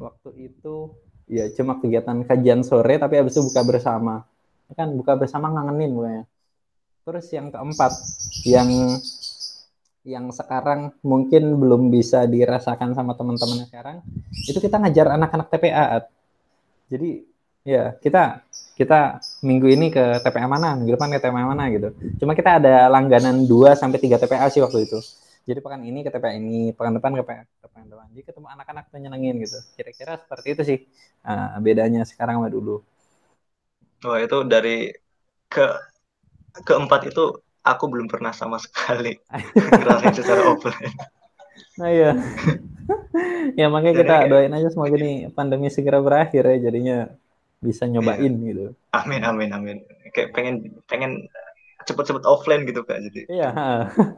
waktu 0.00 0.50
itu 0.50 0.88
ya 1.28 1.46
cuma 1.54 1.78
kegiatan 1.78 2.24
kajian 2.24 2.64
sore 2.64 2.96
tapi 2.96 3.20
habis 3.20 3.36
itu 3.36 3.44
buka 3.44 3.60
bersama. 3.62 4.24
Kan 4.72 4.96
buka 4.96 5.18
bersama 5.20 5.52
ngangenin 5.52 5.92
gue 5.92 6.14
terus 7.04 7.26
yang 7.32 7.48
keempat 7.48 7.92
yang 8.46 8.68
yang 10.06 10.30
sekarang 10.32 10.94
mungkin 11.04 11.60
belum 11.60 11.92
bisa 11.92 12.24
dirasakan 12.24 12.96
sama 12.96 13.18
teman-teman 13.18 13.68
sekarang 13.68 13.98
itu 14.48 14.56
kita 14.62 14.78
ngajar 14.80 15.16
anak-anak 15.16 15.48
TPA 15.50 16.06
jadi 16.86 17.24
ya 17.64 17.94
kita 18.00 18.42
kita 18.80 19.20
minggu 19.44 19.68
ini 19.68 19.92
ke 19.92 20.24
TPA 20.24 20.48
mana? 20.48 20.72
Minggu 20.72 20.96
depan 20.96 21.12
ke 21.12 21.20
TPA 21.20 21.44
mana 21.44 21.68
gitu. 21.68 21.92
Cuma 22.16 22.32
kita 22.32 22.56
ada 22.56 22.88
langganan 22.88 23.44
2 23.44 23.76
sampai 23.76 24.00
3 24.00 24.16
TPA 24.16 24.48
sih 24.48 24.64
waktu 24.64 24.88
itu. 24.88 24.96
Jadi 25.44 25.60
pekan 25.60 25.84
ini 25.84 26.00
ke 26.00 26.08
TPA 26.08 26.32
ini 26.40 26.72
pekan 26.72 26.96
depan 26.96 27.12
ke 27.12 27.20
TPA, 27.20 27.44
depan. 27.60 27.84
Jadi 28.16 28.22
ketemu 28.24 28.46
anak-anak 28.48 28.84
menyenengin 28.92 29.36
gitu. 29.44 29.58
Kira-kira 29.76 30.16
seperti 30.16 30.48
itu 30.56 30.62
sih 30.64 30.78
uh, 31.28 31.60
bedanya 31.60 32.08
sekarang 32.08 32.40
sama 32.40 32.48
dulu. 32.48 32.80
Wah 34.00 34.16
itu 34.16 34.38
dari 34.48 34.88
ke 35.52 35.66
keempat 36.64 37.12
itu 37.12 37.36
aku 37.60 37.84
belum 37.92 38.08
pernah 38.08 38.32
sama 38.32 38.56
sekali 38.56 39.20
ngerasain 39.76 40.16
secara 40.16 40.40
offline. 40.48 40.96
Nah 41.76 41.88
iya. 41.92 42.10
ya 43.60 43.66
makanya 43.68 43.94
kita 44.00 44.16
doain 44.26 44.52
aja 44.56 44.68
semoga 44.72 44.96
nih 44.96 45.28
pandemi 45.36 45.68
segera 45.68 46.00
berakhir 46.00 46.42
ya 46.42 46.56
jadinya 46.70 46.98
bisa 47.60 47.84
nyobain 47.84 48.32
iya. 48.40 48.46
gitu. 48.52 48.64
Amin 48.96 49.22
amin 49.22 49.50
amin. 49.52 49.78
Kayak 50.16 50.32
pengen 50.32 50.54
pengen 50.88 51.28
cepet-cepet 51.84 52.24
offline 52.24 52.64
gitu 52.64 52.84
kak 52.84 53.00
jadi. 53.12 53.22
Iya. 53.28 53.50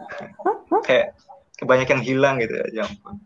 kayak 0.86 1.14
banyak 1.62 1.88
yang 1.90 2.02
hilang 2.02 2.36
gitu 2.42 2.54
ya 2.74 2.86
ampun. 2.86 3.18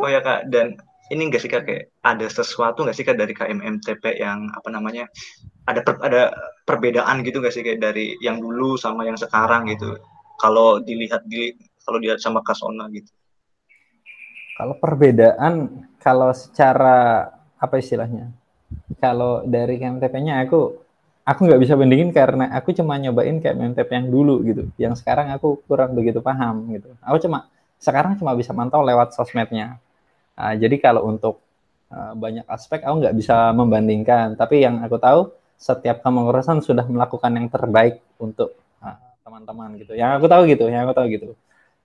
Oh 0.00 0.08
ya 0.08 0.24
kak 0.24 0.48
dan 0.48 0.80
ini 1.10 1.28
enggak 1.28 1.42
sih 1.44 1.50
kak 1.50 1.66
kayak 1.66 1.92
ada 2.06 2.26
sesuatu 2.30 2.86
nggak 2.86 2.96
sih 2.96 3.04
kak 3.04 3.18
dari 3.18 3.34
KMMTP 3.36 4.22
yang 4.22 4.48
apa 4.54 4.68
namanya 4.72 5.10
ada 5.66 5.84
per, 5.84 6.00
ada 6.00 6.32
perbedaan 6.64 7.20
gitu 7.26 7.42
nggak 7.42 7.54
sih 7.54 7.62
kayak 7.66 7.82
dari 7.82 8.16
yang 8.22 8.38
dulu 8.40 8.78
sama 8.78 9.04
yang 9.04 9.18
sekarang 9.18 9.68
gitu 9.68 9.98
kalau 10.40 10.80
dilihat 10.80 11.26
di 11.28 11.52
kalau 11.84 11.98
dilihat 12.00 12.22
sama 12.22 12.40
Kasona 12.46 12.86
gitu 12.94 13.10
kalau 14.56 14.78
perbedaan 14.78 15.84
kalau 15.98 16.30
secara 16.32 17.28
apa 17.60 17.74
istilahnya 17.76 18.32
kalau 19.00 19.42
dari 19.48 19.80
KMTP-nya 19.80 20.44
aku 20.44 20.76
aku 21.24 21.40
nggak 21.46 21.60
bisa 21.62 21.74
bandingin 21.78 22.10
karena 22.10 22.50
aku 22.50 22.74
cuma 22.74 22.98
nyobain 22.98 23.38
kayak 23.38 23.56
MTP 23.56 23.90
yang 23.90 24.08
dulu 24.10 24.42
gitu. 24.42 24.62
Yang 24.80 25.04
sekarang 25.04 25.30
aku 25.30 25.62
kurang 25.64 25.94
begitu 25.94 26.18
paham 26.18 26.66
gitu. 26.74 26.90
Aku 27.04 27.22
cuma 27.22 27.46
sekarang 27.80 28.18
cuma 28.18 28.34
bisa 28.34 28.50
mantau 28.50 28.82
lewat 28.82 29.14
sosmednya. 29.14 29.78
Uh, 30.34 30.54
jadi 30.58 30.76
kalau 30.82 31.06
untuk 31.06 31.38
uh, 31.92 32.12
banyak 32.18 32.44
aspek 32.50 32.82
aku 32.82 32.94
nggak 33.06 33.16
bisa 33.16 33.54
membandingkan. 33.54 34.34
Tapi 34.34 34.64
yang 34.66 34.82
aku 34.82 34.98
tahu 34.98 35.30
setiap 35.60 36.00
kepengurusan 36.00 36.64
sudah 36.64 36.88
melakukan 36.88 37.36
yang 37.36 37.46
terbaik 37.52 38.00
untuk 38.16 38.56
ah, 38.80 38.96
teman-teman 39.22 39.76
uh, 39.76 39.78
gitu. 39.80 39.92
Yang 39.92 40.10
aku 40.16 40.26
tahu 40.26 40.42
gitu, 40.48 40.64
yang 40.72 40.88
aku 40.88 40.94
tahu 40.96 41.06
gitu. 41.12 41.28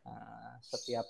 Uh, 0.08 0.52
setiap 0.64 1.04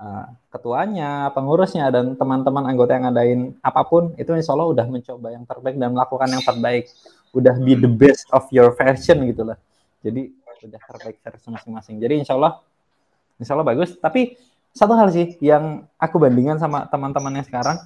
uh, 0.00 0.24
ketuanya, 0.48 1.28
pengurusnya 1.36 1.92
dan 1.92 2.16
teman-teman 2.16 2.64
anggota 2.64 2.96
yang 2.96 3.04
ngadain 3.12 3.40
apa 3.60 3.84
pun 3.84 4.16
itu 4.16 4.32
insya 4.32 4.56
Allah 4.56 4.72
udah 4.72 4.86
mencoba 4.88 5.28
yang 5.30 5.44
terbaik 5.44 5.76
dan 5.76 5.92
melakukan 5.92 6.28
yang 6.32 6.42
terbaik. 6.42 6.88
Udah 7.30 7.54
be 7.62 7.78
the 7.78 7.86
best 7.86 8.26
of 8.34 8.48
your 8.50 8.74
version 8.74 9.22
gitu 9.28 9.46
lah. 9.46 9.60
Jadi 10.02 10.32
udah 10.66 10.80
terbaik 10.80 11.16
versi 11.22 11.48
masing-masing. 11.52 11.96
Jadi 12.00 12.14
insya 12.24 12.34
Allah 12.34 12.58
insya 13.36 13.52
Allah 13.54 13.68
bagus. 13.68 13.94
Tapi 14.00 14.34
satu 14.72 14.96
hal 14.96 15.12
sih 15.12 15.36
yang 15.44 15.86
aku 16.00 16.16
bandingkan 16.18 16.58
sama 16.58 16.86
teman-teman 16.88 17.38
yang 17.38 17.46
sekarang 17.46 17.78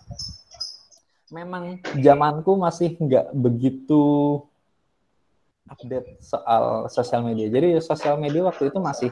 memang 1.32 1.82
zamanku 1.98 2.54
masih 2.54 2.94
nggak 2.94 3.34
begitu 3.34 4.38
update 5.66 6.20
soal 6.20 6.86
sosial 6.92 7.24
media. 7.24 7.48
Jadi 7.48 7.80
sosial 7.80 8.20
media 8.20 8.44
waktu 8.44 8.68
itu 8.68 8.78
masih 8.78 9.10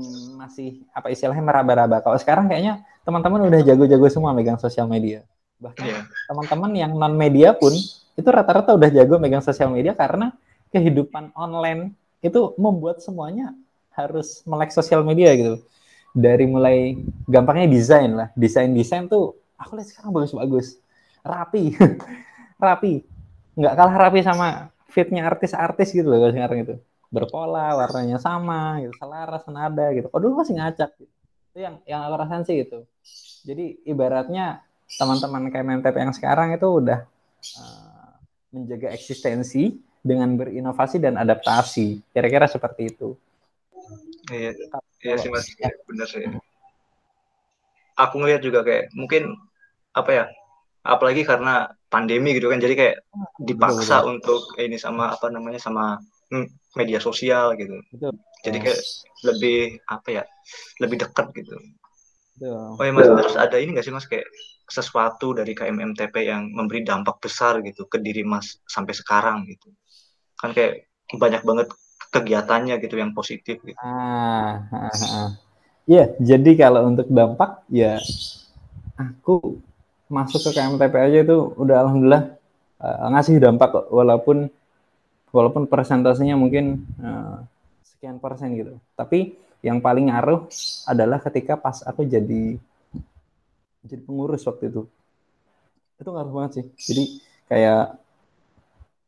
hmm, 0.00 0.38
masih 0.40 0.82
apa 0.90 1.10
istilahnya 1.14 1.44
meraba-raba. 1.44 2.02
Kalau 2.02 2.18
sekarang 2.18 2.50
kayaknya 2.50 2.82
teman-teman 3.06 3.46
udah 3.46 3.60
jago-jago 3.62 4.06
semua 4.10 4.34
megang 4.34 4.58
sosial 4.58 4.90
media. 4.90 5.22
Bahkan 5.62 5.86
yeah. 5.86 6.04
teman-teman 6.26 6.70
yang 6.74 6.92
non 6.98 7.14
media 7.14 7.54
pun 7.54 7.70
itu 8.14 8.28
rata-rata 8.28 8.74
udah 8.74 8.90
jago 8.90 9.18
megang 9.22 9.42
sosial 9.42 9.70
media 9.70 9.94
karena 9.94 10.34
kehidupan 10.74 11.30
online 11.38 11.94
itu 12.18 12.54
membuat 12.58 12.98
semuanya 12.98 13.54
harus 13.94 14.42
melek 14.42 14.74
sosial 14.74 15.06
media 15.06 15.30
gitu. 15.38 15.62
Dari 16.14 16.46
mulai 16.46 16.94
gampangnya 17.26 17.66
desain 17.66 18.10
lah, 18.14 18.28
desain-desain 18.38 19.10
tuh 19.10 19.34
aku 19.58 19.74
lihat 19.78 19.90
sekarang 19.90 20.14
bagus-bagus, 20.14 20.78
rapi, 21.26 21.74
rapi, 22.62 23.02
nggak 23.58 23.74
kalah 23.74 23.96
rapi 23.98 24.20
sama 24.22 24.70
fitnya 24.90 25.26
artis-artis 25.26 25.90
gitu 25.90 26.06
loh 26.06 26.30
sekarang 26.30 26.62
itu 26.62 26.74
berpola, 27.14 27.78
warnanya 27.78 28.18
sama, 28.18 28.82
gitu, 28.82 28.94
selaras, 28.98 29.46
senada 29.46 29.86
gitu. 29.94 30.10
Kok 30.10 30.18
dulu 30.18 30.42
masih 30.42 30.58
ngacak 30.58 30.90
gitu. 30.98 31.14
Itu 31.54 31.58
yang 31.62 31.74
yang 31.86 32.00
aku 32.10 32.14
rasain 32.18 32.42
sih 32.42 32.66
itu. 32.66 32.82
Jadi 33.46 33.86
ibaratnya 33.86 34.66
teman-teman 34.98 35.46
KMNTP 35.54 35.96
yang 36.02 36.14
sekarang 36.16 36.58
itu 36.58 36.66
udah 36.66 37.06
uh, 37.62 38.12
menjaga 38.50 38.90
eksistensi 38.90 39.78
dengan 40.02 40.34
berinovasi 40.34 40.98
dan 40.98 41.14
adaptasi. 41.14 42.02
Kira-kira 42.10 42.50
seperti 42.50 42.82
itu. 42.90 43.14
Iya, 44.32 44.56
iya 45.04 45.14
sih 45.20 45.30
mas, 45.30 45.46
ya. 45.60 45.70
benar 45.86 46.08
sih. 46.08 46.24
Aku 47.94 48.18
ngeliat 48.18 48.42
juga 48.42 48.66
kayak 48.66 48.90
mungkin 48.96 49.38
apa 49.94 50.10
ya, 50.10 50.24
apalagi 50.82 51.22
karena 51.22 51.70
pandemi 51.86 52.34
gitu 52.34 52.50
kan, 52.50 52.58
jadi 52.58 52.74
kayak 52.74 52.96
dipaksa 53.38 54.02
betul, 54.02 54.02
betul. 54.02 54.10
untuk 54.10 54.40
ini 54.58 54.76
sama 54.80 55.14
apa 55.14 55.30
namanya 55.30 55.60
sama 55.62 56.02
media 56.74 56.98
sosial 56.98 57.54
gitu. 57.58 57.78
Betul. 57.94 58.12
Jadi 58.44 58.58
kayak 58.60 58.80
lebih 59.24 59.58
apa 59.88 60.08
ya, 60.10 60.22
lebih 60.82 60.96
dekat 61.00 61.32
gitu. 61.32 61.56
Betul. 62.36 62.76
Oh 62.76 62.82
ya 62.82 62.92
mas, 62.92 63.06
terus 63.08 63.36
ada 63.38 63.56
ini 63.56 63.72
nggak 63.72 63.86
sih 63.86 63.94
mas 63.94 64.06
kayak 64.10 64.26
sesuatu 64.68 65.36
dari 65.36 65.52
KMMTP 65.52 66.14
yang 66.24 66.50
memberi 66.50 66.82
dampak 66.82 67.20
besar 67.22 67.60
gitu 67.62 67.86
ke 67.86 68.00
diri 68.02 68.26
mas 68.26 68.58
sampai 68.66 68.92
sekarang 68.92 69.46
gitu? 69.48 69.70
Kan 70.36 70.52
kayak 70.52 70.90
banyak 71.14 71.42
banget 71.46 71.68
kegiatannya 72.10 72.78
gitu 72.82 72.94
yang 72.98 73.14
positif 73.14 73.62
gitu. 73.62 73.78
Ah, 73.82 74.66
ah, 74.70 74.90
ah. 74.90 74.90
ah. 74.92 75.30
Ya, 75.84 76.16
jadi 76.16 76.56
kalau 76.56 76.88
untuk 76.88 77.12
dampak 77.12 77.60
ya 77.68 78.00
aku 78.96 79.60
masuk 80.08 80.48
ke 80.48 80.50
KMTP 80.56 80.94
aja 80.96 81.18
itu 81.26 81.36
udah 81.58 81.76
alhamdulillah 81.84 82.24
uh, 82.80 83.08
ngasih 83.12 83.36
dampak 83.42 83.72
walaupun 83.90 84.48
walaupun 85.34 85.66
persentasenya 85.66 86.38
mungkin 86.38 86.86
uh, 87.02 87.42
sekian 87.82 88.22
persen 88.22 88.54
gitu. 88.54 88.78
Tapi 88.94 89.34
yang 89.66 89.82
paling 89.82 90.14
ngaruh 90.14 90.46
adalah 90.86 91.18
ketika 91.18 91.58
pas 91.58 91.82
aku 91.82 92.06
jadi 92.06 92.54
jadi 93.82 94.00
pengurus 94.06 94.46
waktu 94.46 94.70
itu. 94.70 94.86
Itu 95.98 96.08
ngaruh 96.14 96.30
banget 96.30 96.50
sih. 96.54 96.66
Jadi 96.78 97.04
kayak 97.50 97.98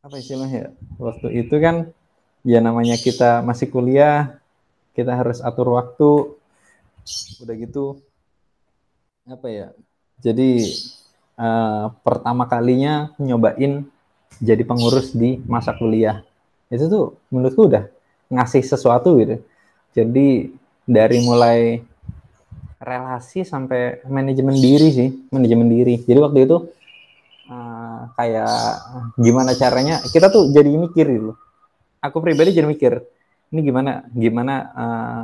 apa 0.03 0.15
istilahnya 0.19 0.59
ya? 0.59 0.71
Waktu 0.99 1.29
itu 1.47 1.55
kan 1.63 1.95
ya 2.43 2.59
namanya 2.59 2.99
kita 2.99 3.47
masih 3.47 3.71
kuliah 3.71 4.43
kita 4.99 5.13
harus 5.13 5.45
atur 5.45 5.79
waktu 5.79 6.35
udah 7.39 7.55
gitu 7.55 8.03
apa 9.31 9.47
ya? 9.47 9.69
Jadi 10.19 10.75
uh, 11.39 11.93
pertama 12.03 12.49
kalinya 12.51 13.15
nyobain 13.21 13.87
jadi 14.39 14.63
pengurus 14.67 15.13
di 15.17 15.41
masa 15.49 15.73
kuliah 15.77 16.23
itu 16.69 16.87
tuh 16.91 17.17
menurutku 17.33 17.71
udah 17.71 17.87
ngasih 18.31 18.63
sesuatu 18.67 19.17
gitu 19.23 19.41
jadi 19.97 20.53
dari 20.87 21.19
mulai 21.25 21.81
relasi 22.77 23.43
sampai 23.43 24.05
manajemen 24.07 24.55
diri 24.55 24.89
sih, 24.93 25.09
manajemen 25.33 25.67
diri. 25.67 25.99
Jadi 26.05 26.19
waktu 26.21 26.39
itu 26.45 26.57
uh, 27.49 28.01
kayak 28.15 28.53
gimana 29.17 29.57
caranya 29.57 30.05
kita 30.13 30.29
tuh 30.29 30.53
jadi 30.53 30.69
mikir 30.69 31.07
gitu. 31.09 31.33
Aku 32.05 32.21
pribadi 32.21 32.53
jadi 32.53 32.69
mikir 32.69 33.03
ini 33.51 33.61
gimana 33.65 34.05
gimana 34.13 34.55
uh, 34.77 35.23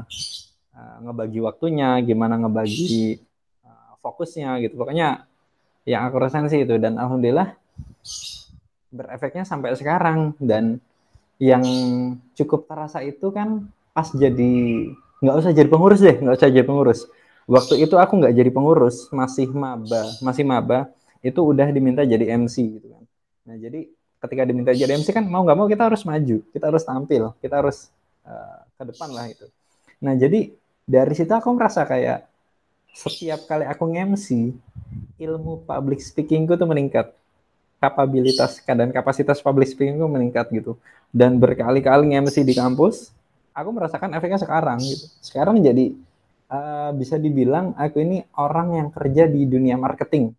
uh, 0.75 0.97
ngebagi 1.05 1.39
waktunya, 1.45 2.01
gimana 2.01 2.41
ngebagi 2.41 3.21
uh, 3.63 3.93
fokusnya 4.01 4.57
gitu. 4.65 4.81
Pokoknya 4.81 5.29
yang 5.85 6.09
aku 6.09 6.17
rasain 6.19 6.49
sih 6.49 6.65
itu 6.65 6.79
dan 6.81 6.97
alhamdulillah 6.97 7.55
berefeknya 8.93 9.49
sampai 9.49 9.75
sekarang. 9.75 10.37
Dan 10.39 10.79
yang 11.43 11.65
cukup 12.39 12.71
terasa 12.71 13.03
itu 13.03 13.33
kan 13.35 13.67
pas 13.91 14.09
jadi 14.15 14.87
nggak 15.19 15.37
usah 15.39 15.53
jadi 15.55 15.69
pengurus 15.71 16.01
deh 16.01 16.17
nggak 16.23 16.37
usah 16.39 16.49
jadi 16.53 16.67
pengurus. 16.67 17.01
Waktu 17.51 17.83
itu 17.83 17.99
aku 17.99 18.23
nggak 18.23 18.35
jadi 18.39 18.51
pengurus 18.55 19.11
masih 19.11 19.51
maba 19.51 20.07
masih 20.23 20.47
maba 20.47 20.93
itu 21.23 21.43
udah 21.43 21.67
diminta 21.75 22.07
jadi 22.07 22.39
MC 22.39 22.79
gitu 22.79 22.87
kan. 22.95 23.03
Nah 23.51 23.57
jadi 23.59 23.91
ketika 24.23 24.43
diminta 24.47 24.71
jadi 24.71 24.95
MC 24.95 25.11
kan 25.11 25.27
mau 25.27 25.43
nggak 25.43 25.59
mau 25.59 25.67
kita 25.67 25.91
harus 25.91 26.07
maju 26.07 26.39
kita 26.55 26.65
harus 26.71 26.83
tampil 26.87 27.35
kita 27.43 27.55
harus 27.59 27.91
uh, 28.23 28.63
ke 28.79 28.83
depan 28.95 29.11
lah 29.11 29.27
itu. 29.27 29.47
Nah 29.99 30.15
jadi 30.15 30.55
dari 30.87 31.15
situ 31.15 31.31
aku 31.31 31.51
merasa 31.55 31.83
kayak 31.83 32.27
setiap 32.93 33.49
kali 33.49 33.65
aku 33.65 33.89
nge-MC 33.89 34.53
ilmu 35.17 35.65
public 35.65 36.05
speakingku 36.05 36.55
tuh 36.61 36.69
meningkat 36.69 37.17
kapabilitas 37.83 38.63
dan 38.63 38.95
kapasitas 38.95 39.43
public 39.43 39.67
speakingku 39.67 40.07
meningkat 40.07 40.47
gitu 40.55 40.79
dan 41.11 41.43
berkali-kali 41.43 42.15
nge-MC 42.15 42.47
di 42.47 42.55
kampus 42.55 43.11
aku 43.53 43.69
merasakan 43.75 44.17
efeknya 44.17 44.41
sekarang 44.41 44.79
gitu. 44.81 45.07
Sekarang 45.21 45.61
jadi 45.61 45.93
uh, 46.49 46.91
bisa 46.97 47.21
dibilang 47.21 47.77
aku 47.77 48.01
ini 48.01 48.25
orang 48.41 48.81
yang 48.81 48.89
kerja 48.93 49.29
di 49.29 49.45
dunia 49.45 49.77
marketing, 49.77 50.33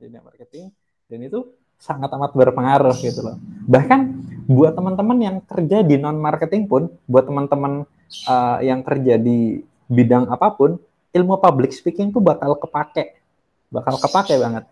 dunia 0.00 0.20
marketing, 0.24 0.72
dan 1.08 1.20
itu 1.24 1.44
sangat 1.76 2.08
amat 2.16 2.32
berpengaruh 2.32 2.96
gitu 3.00 3.20
loh. 3.20 3.36
Bahkan 3.68 4.00
buat 4.48 4.72
teman-teman 4.76 5.18
yang 5.20 5.36
kerja 5.44 5.84
di 5.84 5.96
non 6.00 6.16
marketing 6.16 6.68
pun, 6.68 6.88
buat 7.04 7.28
teman-teman 7.28 7.84
uh, 8.28 8.58
yang 8.64 8.80
kerja 8.80 9.20
di 9.20 9.60
bidang 9.88 10.32
apa 10.32 10.52
pun, 10.56 10.80
ilmu 11.12 11.36
public 11.38 11.76
speaking 11.76 12.10
tuh 12.10 12.24
bakal 12.24 12.56
kepake, 12.56 13.20
bakal 13.68 14.00
kepake 14.00 14.40
banget. 14.40 14.64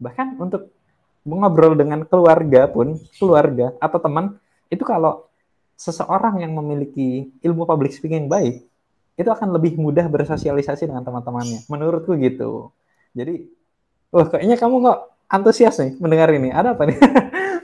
Bahkan 0.00 0.40
untuk 0.40 0.72
mengobrol 1.22 1.78
dengan 1.78 2.02
keluarga 2.06 2.66
pun, 2.66 2.98
keluarga 3.18 3.74
atau 3.78 3.98
teman, 4.02 4.36
itu 4.68 4.82
kalau 4.82 5.26
seseorang 5.78 6.42
yang 6.42 6.52
memiliki 6.54 7.30
ilmu 7.42 7.66
public 7.66 7.90
speaking 7.94 8.30
baik 8.30 8.62
itu 9.18 9.28
akan 9.28 9.52
lebih 9.52 9.76
mudah 9.76 10.08
bersosialisasi 10.08 10.88
dengan 10.88 11.04
teman-temannya. 11.04 11.68
Menurutku 11.68 12.16
gitu. 12.16 12.72
Jadi, 13.12 13.44
wah 14.08 14.26
kayaknya 14.26 14.56
kamu 14.56 14.82
kok 14.88 14.98
antusias 15.28 15.76
nih 15.78 15.92
mendengar 16.00 16.32
ini. 16.32 16.48
Ada 16.48 16.74
apa 16.74 16.82
nih? 16.88 16.98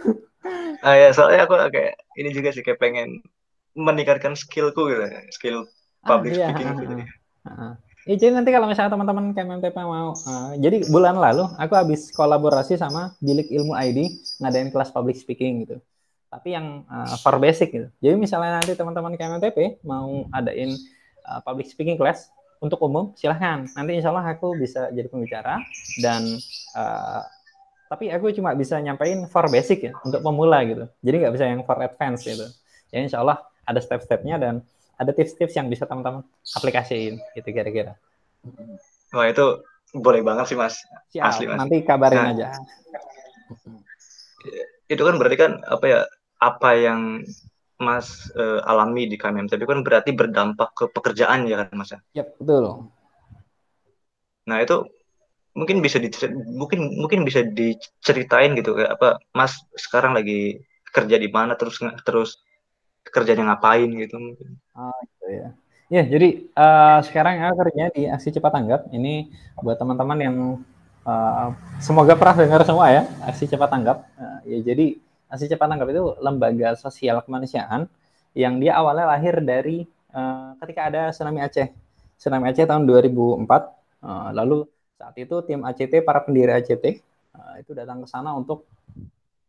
ah 0.86 0.94
ya, 0.94 1.08
soalnya 1.16 1.48
aku 1.48 1.56
kayak 1.72 1.98
ini 2.20 2.28
juga 2.30 2.52
sih 2.52 2.60
kayak 2.60 2.78
pengen 2.78 3.24
meningkatkan 3.72 4.36
skillku 4.36 4.90
gitu, 4.92 5.02
skill 5.32 5.58
public 6.04 6.36
ah, 6.36 6.36
iya. 6.36 6.46
speaking 6.52 6.68
gitu. 6.84 6.94
Ya, 8.08 8.16
jadi 8.16 8.32
nanti 8.32 8.48
kalau 8.56 8.64
misalnya 8.64 8.88
teman-teman 8.88 9.36
KMMTP 9.36 9.76
mau, 9.84 10.16
uh, 10.16 10.56
jadi 10.56 10.88
bulan 10.88 11.20
lalu 11.20 11.44
aku 11.60 11.74
habis 11.76 12.08
kolaborasi 12.08 12.80
sama 12.80 13.12
Bilik 13.20 13.52
Ilmu 13.52 13.76
ID 13.76 14.08
ngadain 14.40 14.72
kelas 14.72 14.88
public 14.88 15.20
speaking 15.20 15.68
gitu 15.68 15.76
tapi 16.28 16.52
yang 16.52 16.84
uh, 16.92 17.16
for 17.24 17.40
basic 17.40 17.72
gitu. 17.72 17.88
Jadi 18.04 18.16
misalnya 18.20 18.60
nanti 18.60 18.76
teman-teman 18.76 19.16
KMTP 19.16 19.80
mau 19.80 20.28
adain 20.28 20.76
uh, 21.24 21.40
public 21.40 21.72
speaking 21.72 21.96
class 21.96 22.28
untuk 22.60 22.76
umum, 22.84 23.16
silahkan. 23.16 23.64
Nanti 23.72 23.96
insya 23.96 24.12
Allah 24.12 24.36
aku 24.36 24.52
bisa 24.52 24.92
jadi 24.92 25.08
pembicara 25.08 25.56
dan 26.04 26.28
uh, 26.76 27.24
tapi 27.88 28.12
aku 28.12 28.30
cuma 28.36 28.52
bisa 28.52 28.76
nyampein 28.78 29.24
for 29.32 29.48
basic 29.48 29.88
ya 29.88 29.92
untuk 30.04 30.20
pemula 30.20 30.60
gitu 30.68 30.84
jadi 31.00 31.16
nggak 31.24 31.34
bisa 31.34 31.44
yang 31.48 31.64
for 31.64 31.80
advance 31.80 32.20
gitu 32.20 32.44
ya 32.92 33.00
insya 33.00 33.24
Allah 33.24 33.40
ada 33.64 33.80
step-stepnya 33.80 34.36
dan 34.36 34.60
ada 34.98 35.10
tips-tips 35.14 35.54
yang 35.54 35.70
bisa 35.70 35.86
teman-teman 35.86 36.26
aplikasiin 36.58 37.22
gitu 37.38 37.48
kira-kira. 37.54 37.94
Wah 39.14 39.26
itu 39.30 39.62
boleh 39.94 40.20
banget 40.20 40.52
sih 40.52 40.58
mas. 40.58 40.82
Siap, 41.14 41.24
asli 41.24 41.44
mas. 41.46 41.58
nanti 41.58 41.80
kabarin 41.86 42.18
nah, 42.18 42.32
aja. 42.34 42.46
Itu 44.90 45.02
kan 45.06 45.16
berarti 45.16 45.36
kan 45.38 45.52
apa 45.64 45.84
ya 45.86 46.00
apa 46.42 46.70
yang 46.76 47.24
Mas 47.78 48.26
uh, 48.34 48.58
alami 48.66 49.06
di 49.06 49.14
KMMTB 49.14 49.62
kan 49.62 49.86
berarti 49.86 50.10
berdampak 50.10 50.74
ke 50.74 50.84
pekerjaan 50.90 51.46
ya 51.46 51.62
kan 51.62 51.70
Mas? 51.78 51.94
Ya? 52.10 52.26
Betul. 52.26 52.90
Nah 54.50 54.58
itu 54.58 54.82
mungkin 55.54 55.78
bisa 55.78 56.02
di, 56.02 56.10
mungkin 56.50 56.98
mungkin 56.98 57.22
bisa 57.22 57.46
diceritain 57.46 58.58
gitu 58.58 58.74
kayak 58.74 58.98
apa 58.98 59.22
Mas 59.30 59.62
sekarang 59.78 60.18
lagi 60.18 60.58
kerja 60.90 61.22
di 61.22 61.30
mana 61.30 61.54
terus 61.54 61.78
terus 62.02 62.42
kerjanya 63.10 63.54
ngapain 63.54 63.88
gitu 63.92 64.16
mungkin. 64.16 64.58
Oh 64.76 64.94
gitu 65.04 65.26
ya. 65.28 65.48
Ya, 65.88 66.04
jadi 66.04 66.44
uh, 66.52 67.00
sekarang 67.00 67.40
aku 67.40 67.64
kerja 67.64 67.88
di 67.96 68.04
Aksi 68.04 68.28
Cepat 68.28 68.52
Tanggap. 68.52 68.92
Ini 68.92 69.32
buat 69.64 69.80
teman-teman 69.80 70.18
yang 70.20 70.36
uh, 71.08 71.56
semoga 71.80 72.12
pernah 72.12 72.36
dengar 72.44 72.60
semua 72.68 72.92
ya, 72.92 73.08
Aksi 73.24 73.48
Cepat 73.48 73.72
Tanggap. 73.72 74.04
Uh, 74.20 74.38
ya, 74.44 74.58
jadi 74.68 75.00
Aksi 75.32 75.48
Cepat 75.48 75.64
Tanggap 75.64 75.88
itu 75.88 76.12
lembaga 76.20 76.76
sosial 76.76 77.24
kemanusiaan 77.24 77.88
yang 78.36 78.60
dia 78.60 78.76
awalnya 78.76 79.08
lahir 79.08 79.40
dari 79.40 79.88
uh, 80.12 80.52
ketika 80.60 80.92
ada 80.92 81.02
tsunami 81.08 81.40
Aceh. 81.40 81.72
Tsunami 82.20 82.52
Aceh 82.52 82.68
tahun 82.68 82.84
2004. 82.84 83.48
Uh, 84.04 84.30
lalu 84.36 84.68
saat 84.98 85.14
itu 85.16 85.40
tim 85.46 85.62
ACT, 85.64 86.02
para 86.02 86.20
pendiri 86.20 86.52
ACT 86.52 87.00
uh, 87.38 87.54
itu 87.56 87.70
datang 87.72 88.02
ke 88.02 88.08
sana 88.10 88.34
untuk 88.34 88.66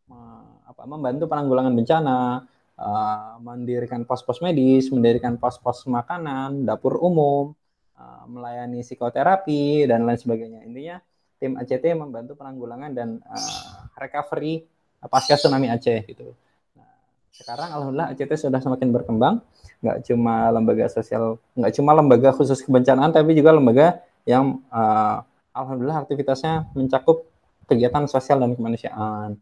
uh, 0.08 0.46
apa, 0.62 0.82
membantu 0.86 1.26
penanggulangan 1.26 1.74
bencana, 1.74 2.46
uh, 2.80 3.36
mendirikan 3.44 4.08
pos-pos 4.08 4.40
medis, 4.40 4.88
mendirikan 4.88 5.36
pos-pos 5.36 5.84
makanan, 5.84 6.64
dapur 6.64 6.96
umum, 6.98 7.52
uh, 7.94 8.24
melayani 8.26 8.80
psikoterapi 8.80 9.84
dan 9.84 10.08
lain 10.08 10.16
sebagainya. 10.16 10.64
Intinya 10.64 10.96
tim 11.36 11.60
ACT 11.60 11.84
membantu 11.92 12.36
penanggulangan 12.40 12.90
dan 12.96 13.08
uh, 13.28 13.92
recovery 14.00 14.64
pasca 15.00 15.36
tsunami 15.36 15.72
Aceh 15.72 16.04
gitu. 16.08 16.32
Nah, 16.76 16.92
sekarang 17.32 17.72
alhamdulillah 17.72 18.12
ACT 18.16 18.48
sudah 18.48 18.60
semakin 18.60 18.88
berkembang, 18.92 19.40
nggak 19.80 20.08
cuma 20.08 20.52
lembaga 20.52 20.88
sosial, 20.92 21.40
nggak 21.56 21.72
cuma 21.76 21.92
lembaga 21.96 22.32
khusus 22.36 22.60
kebencanaan, 22.64 23.12
tapi 23.12 23.32
juga 23.32 23.56
lembaga 23.56 24.00
yang 24.28 24.60
uh, 24.68 25.24
alhamdulillah 25.56 26.04
aktivitasnya 26.04 26.68
mencakup 26.76 27.24
kegiatan 27.64 28.04
sosial 28.10 28.42
dan 28.42 28.52
kemanusiaan 28.58 29.38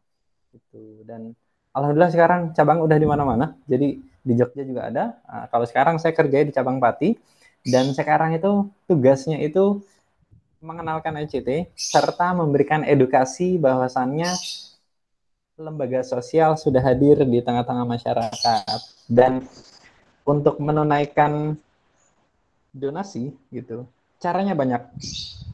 gitu 0.53 1.03
dan 1.09 1.33
alhamdulillah 1.73 2.13
sekarang 2.13 2.41
cabang 2.53 2.85
udah 2.85 2.97
di 2.97 3.07
mana-mana. 3.09 3.57
Jadi 3.69 3.99
di 3.99 4.33
Jogja 4.37 4.63
juga 4.65 4.93
ada. 4.93 5.05
Uh, 5.25 5.47
kalau 5.49 5.67
sekarang 5.69 5.97
saya 5.97 6.13
kerja 6.13 6.45
di 6.45 6.53
cabang 6.53 6.79
Pati. 6.79 7.17
Dan 7.69 7.91
sekarang 7.93 8.39
itu 8.39 8.71
tugasnya 8.87 9.43
itu 9.43 9.83
mengenalkan 10.63 11.19
ECT 11.21 11.75
serta 11.75 12.33
memberikan 12.33 12.87
edukasi 12.87 13.59
bahwasannya 13.59 14.31
lembaga 15.59 16.07
sosial 16.07 16.55
sudah 16.55 16.81
hadir 16.81 17.19
di 17.27 17.43
tengah-tengah 17.43 17.85
masyarakat. 17.85 18.79
Dan 19.11 19.45
untuk 20.23 20.61
menunaikan 20.63 21.59
donasi 22.73 23.33
gitu 23.51 23.89
caranya 24.19 24.55
banyak. 24.55 24.83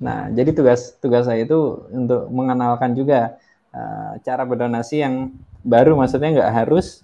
Nah, 0.00 0.32
jadi 0.32 0.50
tugas 0.50 0.96
tugas 0.98 1.28
saya 1.28 1.44
itu 1.44 1.84
untuk 1.92 2.26
mengenalkan 2.32 2.96
juga 2.96 3.38
uh, 3.70 4.18
cara 4.24 4.42
berdonasi 4.42 5.04
yang 5.04 5.30
baru, 5.64 5.96
maksudnya 5.96 6.30
nggak 6.30 6.52
harus 6.52 7.02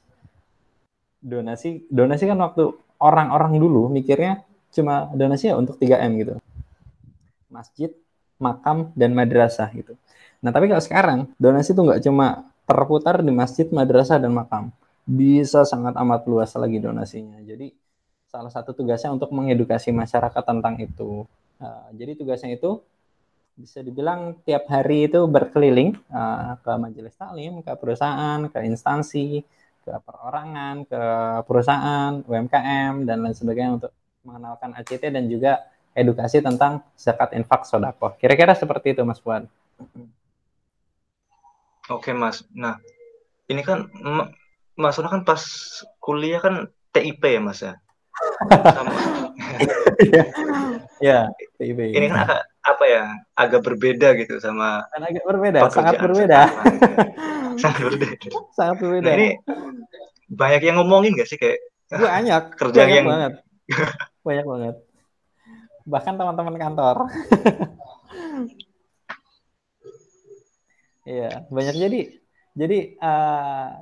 donasi. 1.18 1.88
Donasi 1.88 2.28
kan 2.28 2.38
waktu 2.38 2.70
orang-orang 3.00 3.56
dulu 3.56 3.88
mikirnya 3.88 4.44
cuma 4.70 5.10
donasi 5.16 5.50
ya 5.50 5.58
untuk 5.58 5.80
3M 5.80 6.12
gitu. 6.20 6.32
Masjid, 7.50 7.90
makam, 8.38 8.92
dan 8.94 9.16
madrasah 9.16 9.72
gitu. 9.74 9.98
Nah, 10.40 10.54
tapi 10.54 10.70
kalau 10.70 10.80
sekarang 10.80 11.18
donasi 11.36 11.74
itu 11.74 11.80
nggak 11.82 12.00
cuma 12.06 12.46
terputar 12.64 13.18
di 13.24 13.32
masjid, 13.34 13.66
madrasah, 13.66 14.22
dan 14.22 14.30
makam. 14.30 14.70
Bisa 15.02 15.66
sangat 15.66 15.98
amat 15.98 16.22
luas 16.30 16.54
lagi 16.54 16.78
donasinya. 16.78 17.42
Jadi 17.42 17.74
salah 18.30 18.52
satu 18.52 18.70
tugasnya 18.70 19.10
untuk 19.10 19.34
mengedukasi 19.34 19.90
masyarakat 19.90 20.42
tentang 20.46 20.78
itu. 20.78 21.26
Uh, 21.58 21.88
jadi 21.92 22.14
tugasnya 22.14 22.54
itu 22.54 22.78
bisa 23.56 23.84
dibilang 23.84 24.40
tiap 24.46 24.68
hari 24.70 25.10
itu 25.10 25.20
berkeliling 25.28 25.96
uh, 26.10 26.56
ke 26.60 26.72
majelis 26.80 27.14
taklim, 27.16 27.60
ke 27.60 27.72
perusahaan, 27.76 28.40
ke 28.48 28.58
instansi, 28.64 29.44
ke 29.84 29.92
perorangan, 30.04 30.86
ke 30.86 31.02
perusahaan, 31.44 32.20
UMKM 32.24 33.04
dan 33.04 33.16
lain 33.24 33.36
sebagainya 33.36 33.72
untuk 33.80 33.92
mengenalkan 34.24 34.76
ACT 34.76 35.04
dan 35.10 35.24
juga 35.28 35.64
edukasi 35.96 36.40
tentang 36.40 36.84
zakat 36.94 37.34
infak 37.34 37.66
sodako. 37.66 38.14
Kira-kira 38.16 38.54
seperti 38.54 38.94
itu 38.94 39.02
Mas 39.02 39.20
Puan. 39.20 39.48
Oke 41.90 42.14
Mas. 42.14 42.46
Nah 42.54 42.78
ini 43.50 43.66
kan 43.66 43.90
Mas 44.78 44.96
kan 44.96 45.26
pas 45.26 45.42
kuliah 45.98 46.38
kan 46.38 46.70
TIP 46.94 47.22
ya 47.24 47.40
Mas 47.42 47.60
ya. 47.60 47.74
Sama. 48.76 48.92
ya, 51.00 51.28
TIP. 51.56 51.78
Ini 51.96 52.06
kan 52.12 52.18
agak 52.28 52.42
apa 52.60 52.84
ya 52.84 53.04
agak 53.32 53.64
berbeda 53.64 54.12
gitu 54.20 54.36
sama 54.36 54.84
kan 54.92 55.00
agak 55.00 55.24
berbeda 55.24 55.58
sangat 55.72 55.96
berbeda. 55.96 56.40
sangat 57.62 57.80
berbeda. 57.92 58.28
Sangat 58.56 58.76
berbeda. 58.80 59.08
Nah, 59.08 59.14
ini 59.16 59.28
banyak 60.30 60.62
yang 60.64 60.76
ngomongin 60.80 61.16
gak 61.18 61.28
sih 61.28 61.38
kayak 61.40 61.60
banyak. 61.90 62.42
kerja 62.60 62.80
banyak 62.84 62.96
yang 62.96 63.08
banget. 63.08 63.32
Banyak 64.20 64.44
banget. 64.44 64.76
Bahkan 65.88 66.14
teman-teman 66.20 66.56
kantor. 66.60 67.08
Iya, 71.08 71.48
banyak. 71.48 71.74
Jadi 71.80 72.00
jadi 72.52 72.78
uh, 73.00 73.80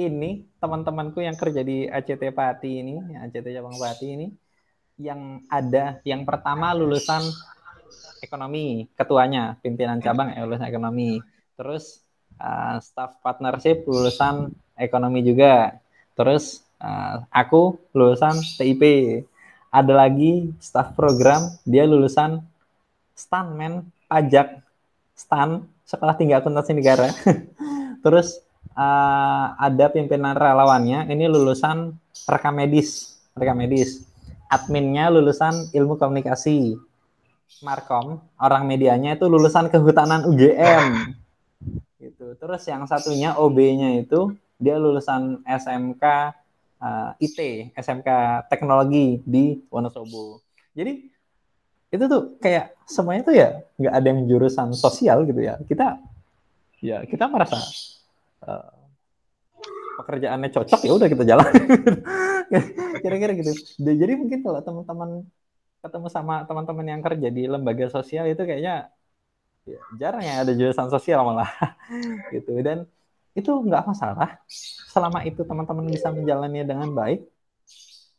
ini 0.00 0.48
teman-temanku 0.56 1.20
yang 1.20 1.36
kerja 1.36 1.60
di 1.60 1.84
ACT 1.84 2.32
Pati 2.32 2.80
ini, 2.80 2.96
ACT 3.12 3.44
Cabang 3.44 3.76
Pati 3.76 4.06
ini, 4.08 4.26
yang 4.96 5.44
ada 5.52 6.00
yang 6.08 6.24
pertama 6.24 6.72
lulusan 6.72 7.22
ekonomi, 8.20 8.88
ketuanya 8.94 9.56
pimpinan 9.62 10.02
cabang 10.02 10.34
lulusan 10.34 10.68
ekonomi. 10.68 11.18
Terus 11.58 12.02
uh, 12.38 12.78
staff 12.82 13.18
partnership 13.22 13.84
lulusan 13.86 14.52
ekonomi 14.78 15.22
juga. 15.22 15.78
Terus 16.14 16.62
uh, 16.82 17.24
aku 17.30 17.78
lulusan 17.94 18.38
TIP. 18.58 18.82
Ada 19.68 19.92
lagi 19.92 20.48
staff 20.64 20.96
program 20.96 21.44
dia 21.68 21.84
lulusan 21.84 22.40
stanman 23.12 23.84
pajak 24.08 24.64
stan 25.12 25.68
sekolah 25.84 26.16
tinggi 26.16 26.32
akuntansi 26.32 26.72
negara. 26.72 27.12
Terus 28.04 28.40
uh, 28.72 29.46
ada 29.60 29.92
pimpinan 29.92 30.32
relawannya 30.32 31.04
ini 31.12 31.28
lulusan 31.28 31.92
rekam 32.24 32.56
medis, 32.56 33.20
rekam 33.36 33.60
medis 33.60 34.08
adminnya 34.48 35.12
lulusan 35.12 35.68
ilmu 35.76 36.00
komunikasi. 36.00 36.80
Markom, 37.64 38.22
orang 38.38 38.62
medianya 38.68 39.16
itu 39.18 39.26
lulusan 39.26 39.72
kehutanan 39.72 40.24
UGM. 40.28 41.14
gitu. 42.02 42.34
Terus 42.38 42.62
yang 42.70 42.86
satunya 42.86 43.34
OB-nya 43.34 43.98
itu 43.98 44.34
dia 44.58 44.78
lulusan 44.78 45.42
SMK 45.46 46.04
uh, 46.04 47.14
eh, 47.18 47.24
IT, 47.26 47.38
SMK 47.74 48.08
Teknologi 48.50 49.22
di 49.26 49.58
Wonosobo. 49.70 50.42
Jadi 50.74 51.10
itu 51.88 52.04
tuh 52.04 52.36
kayak 52.38 52.76
semuanya 52.84 53.22
tuh 53.24 53.34
ya 53.34 53.48
nggak 53.80 53.94
ada 53.96 54.06
yang 54.06 54.20
jurusan 54.28 54.74
sosial 54.76 55.24
gitu 55.26 55.40
ya. 55.40 55.58
Kita 55.64 55.98
ya 56.78 57.02
kita 57.06 57.26
merasa 57.26 57.58
uh, 58.46 58.78
pekerjaannya 59.98 60.50
cocok 60.54 60.80
ya 60.86 60.92
udah 60.94 61.08
kita 61.10 61.24
jalan 61.26 61.50
kira-kira 63.02 63.34
gitu 63.34 63.50
jadi 63.82 64.14
mungkin 64.14 64.46
kalau 64.46 64.62
teman-teman 64.62 65.26
ketemu 65.78 66.06
sama 66.10 66.42
teman-teman 66.48 66.86
yang 66.86 67.02
kerja 67.02 67.28
di 67.30 67.42
lembaga 67.46 67.86
sosial 67.88 68.26
itu 68.26 68.42
kayaknya 68.42 68.90
ya, 69.64 69.80
jarang 70.00 70.24
ya 70.24 70.34
ada 70.42 70.52
jurusan 70.52 70.88
sosial 70.90 71.22
malah. 71.22 71.50
Gitu. 72.34 72.50
Dan 72.60 72.84
itu 73.38 73.50
nggak 73.50 73.86
masalah. 73.86 74.42
Selama 74.90 75.22
itu 75.22 75.46
teman-teman 75.46 75.86
bisa 75.86 76.10
menjalani 76.10 76.66
dengan 76.66 76.90
baik 76.90 77.22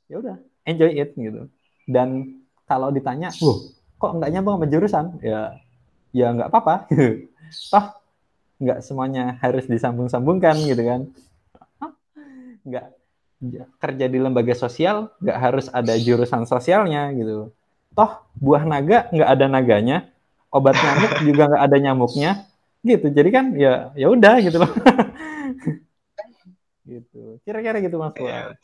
ya 0.10 0.16
udah 0.18 0.38
enjoy 0.66 0.92
it 0.92 1.14
gitu. 1.14 1.46
Dan 1.86 2.42
kalau 2.66 2.90
ditanya 2.90 3.30
wah 3.40 3.58
kok 4.02 4.12
nggak 4.18 4.30
nyambung 4.34 4.56
sama 4.58 4.68
jurusan? 4.68 5.06
Ya 5.22 5.60
ya 6.12 6.34
nggak 6.34 6.50
apa-apa. 6.50 6.90
Toh 7.74 7.86
nggak 8.60 8.80
semuanya 8.84 9.40
harus 9.40 9.70
disambung-sambungkan 9.70 10.58
gitu 10.66 10.84
kan. 10.84 11.02
Nggak 12.66 12.99
kerja 13.80 14.06
di 14.12 14.20
lembaga 14.20 14.52
sosial 14.52 15.08
nggak 15.24 15.40
harus 15.40 15.66
ada 15.72 15.96
jurusan 15.96 16.44
sosialnya 16.44 17.08
gitu 17.16 17.56
toh 17.96 18.12
buah 18.36 18.68
naga 18.68 19.08
nggak 19.16 19.30
ada 19.32 19.46
naganya 19.48 19.98
obat 20.52 20.76
nyamuk 20.76 21.14
juga 21.28 21.44
nggak 21.48 21.64
ada 21.64 21.78
nyamuknya 21.80 22.32
gitu 22.84 23.08
jadi 23.12 23.30
kan 23.32 23.46
ya 23.56 23.96
ya 23.96 24.12
udah 24.12 24.36
gitu 24.44 24.60
loh 24.60 24.72
gitu 26.90 27.40
kira-kira 27.48 27.80
gitu 27.80 27.96
mas 28.02 28.18
Iya. 28.18 28.58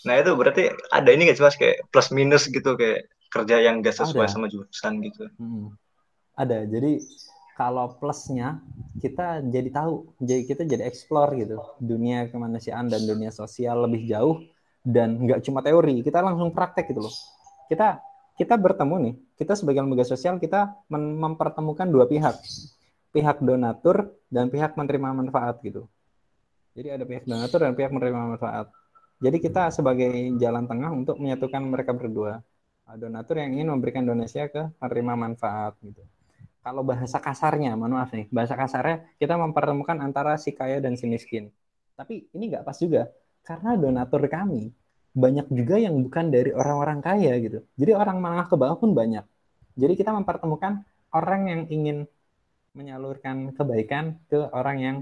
Nah 0.00 0.16
itu 0.16 0.32
berarti 0.32 0.72
ada 0.88 1.12
ini 1.12 1.28
nggak 1.28 1.36
sih 1.36 1.44
mas 1.44 1.56
kayak 1.60 1.84
plus 1.92 2.08
minus 2.08 2.48
gitu 2.48 2.72
kayak 2.76 3.08
kerja 3.30 3.56
yang 3.62 3.80
gak 3.80 3.94
sesuai 3.94 4.26
Ada. 4.26 4.32
sama 4.34 4.46
jurusan 4.50 4.92
gitu. 5.06 5.30
Hmm. 5.38 5.70
Ada. 6.34 6.66
Jadi 6.66 6.98
kalau 7.60 7.92
plusnya 8.00 8.64
kita 9.04 9.44
jadi 9.44 9.68
tahu, 9.68 10.16
jadi 10.16 10.42
kita 10.48 10.62
jadi 10.64 10.88
explore 10.88 11.36
gitu 11.36 11.60
dunia 11.76 12.24
kemanusiaan 12.32 12.88
dan 12.88 13.04
dunia 13.04 13.28
sosial 13.28 13.84
lebih 13.84 14.08
jauh 14.08 14.40
dan 14.80 15.20
nggak 15.20 15.44
cuma 15.44 15.60
teori, 15.60 16.00
kita 16.00 16.24
langsung 16.24 16.56
praktek 16.56 16.88
gitu 16.88 17.04
loh. 17.04 17.14
Kita 17.68 18.00
kita 18.40 18.56
bertemu 18.56 18.96
nih, 19.04 19.14
kita 19.36 19.52
sebagai 19.52 19.84
lembaga 19.84 20.08
sosial 20.08 20.40
kita 20.40 20.72
mem- 20.88 21.20
mempertemukan 21.20 21.84
dua 21.84 22.08
pihak, 22.08 22.40
pihak 23.12 23.44
donatur 23.44 24.08
dan 24.32 24.48
pihak 24.48 24.80
menerima 24.80 25.08
manfaat 25.20 25.60
gitu. 25.60 25.84
Jadi 26.72 26.88
ada 26.96 27.04
pihak 27.04 27.28
donatur 27.28 27.60
dan 27.60 27.76
pihak 27.76 27.92
menerima 27.92 28.20
manfaat. 28.36 28.72
Jadi 29.20 29.36
kita 29.36 29.68
sebagai 29.68 30.08
jalan 30.40 30.64
tengah 30.64 30.96
untuk 30.96 31.20
menyatukan 31.20 31.60
mereka 31.60 31.92
berdua 31.92 32.40
donatur 32.96 33.36
yang 33.36 33.52
ingin 33.52 33.68
memberikan 33.68 34.08
donasi 34.08 34.48
ke 34.48 34.72
penerima 34.80 35.12
manfaat 35.28 35.76
gitu. 35.84 36.00
Kalau 36.60 36.84
bahasa 36.84 37.16
kasarnya, 37.16 37.72
mohon 37.72 37.96
maaf 37.96 38.12
nih, 38.12 38.28
bahasa 38.28 38.52
kasarnya 38.52 39.16
kita 39.16 39.40
mempertemukan 39.40 39.96
antara 39.96 40.36
si 40.36 40.52
kaya 40.52 40.76
dan 40.84 40.92
si 40.92 41.08
miskin. 41.08 41.48
Tapi 41.96 42.28
ini 42.36 42.52
nggak 42.52 42.68
pas 42.68 42.76
juga, 42.76 43.08
karena 43.44 43.80
donatur 43.80 44.28
kami 44.28 44.68
banyak 45.10 45.48
juga 45.50 45.80
yang 45.80 45.96
bukan 46.04 46.30
dari 46.30 46.52
orang-orang 46.52 47.00
kaya 47.02 47.34
gitu. 47.42 47.64
Jadi 47.74 47.92
orang 47.96 48.22
menengah 48.22 48.46
ke 48.46 48.56
bawah 48.60 48.76
pun 48.78 48.94
banyak. 48.94 49.24
Jadi 49.74 49.94
kita 49.96 50.12
mempertemukan 50.14 50.84
orang 51.10 51.42
yang 51.48 51.62
ingin 51.66 51.98
menyalurkan 52.76 53.50
kebaikan 53.56 54.20
ke 54.30 54.38
orang 54.54 54.76
yang 54.78 54.96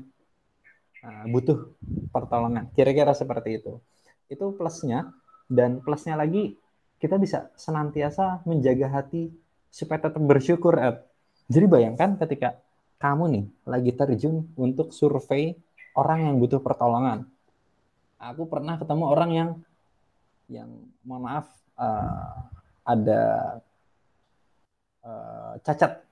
uh, 1.05 1.25
butuh 1.29 1.77
pertolongan. 2.09 2.73
Kira-kira 2.73 3.12
seperti 3.12 3.61
itu. 3.61 3.83
Itu 4.31 4.57
plusnya. 4.57 5.12
Dan 5.49 5.81
plusnya 5.81 6.16
lagi 6.16 6.57
kita 7.01 7.16
bisa 7.16 7.49
senantiasa 7.57 8.44
menjaga 8.44 8.88
hati 9.01 9.33
supaya 9.68 10.09
tetap 10.09 10.21
bersyukur. 10.21 10.77
Ed. 10.77 11.08
Jadi 11.49 11.65
bayangkan 11.65 12.21
ketika 12.21 12.61
kamu 13.01 13.25
nih 13.33 13.45
lagi 13.65 13.91
terjun 13.97 14.45
untuk 14.53 14.93
survei 14.93 15.57
orang 15.97 16.29
yang 16.29 16.37
butuh 16.37 16.61
pertolongan. 16.61 17.25
Aku 18.21 18.45
pernah 18.45 18.77
ketemu 18.77 19.05
orang 19.09 19.31
yang 19.33 19.51
yang 20.53 20.69
mohon 21.07 21.25
maaf 21.25 21.47
uh, 21.81 22.37
ada 22.85 23.23
uh, 25.01 25.53
cacat. 25.65 26.05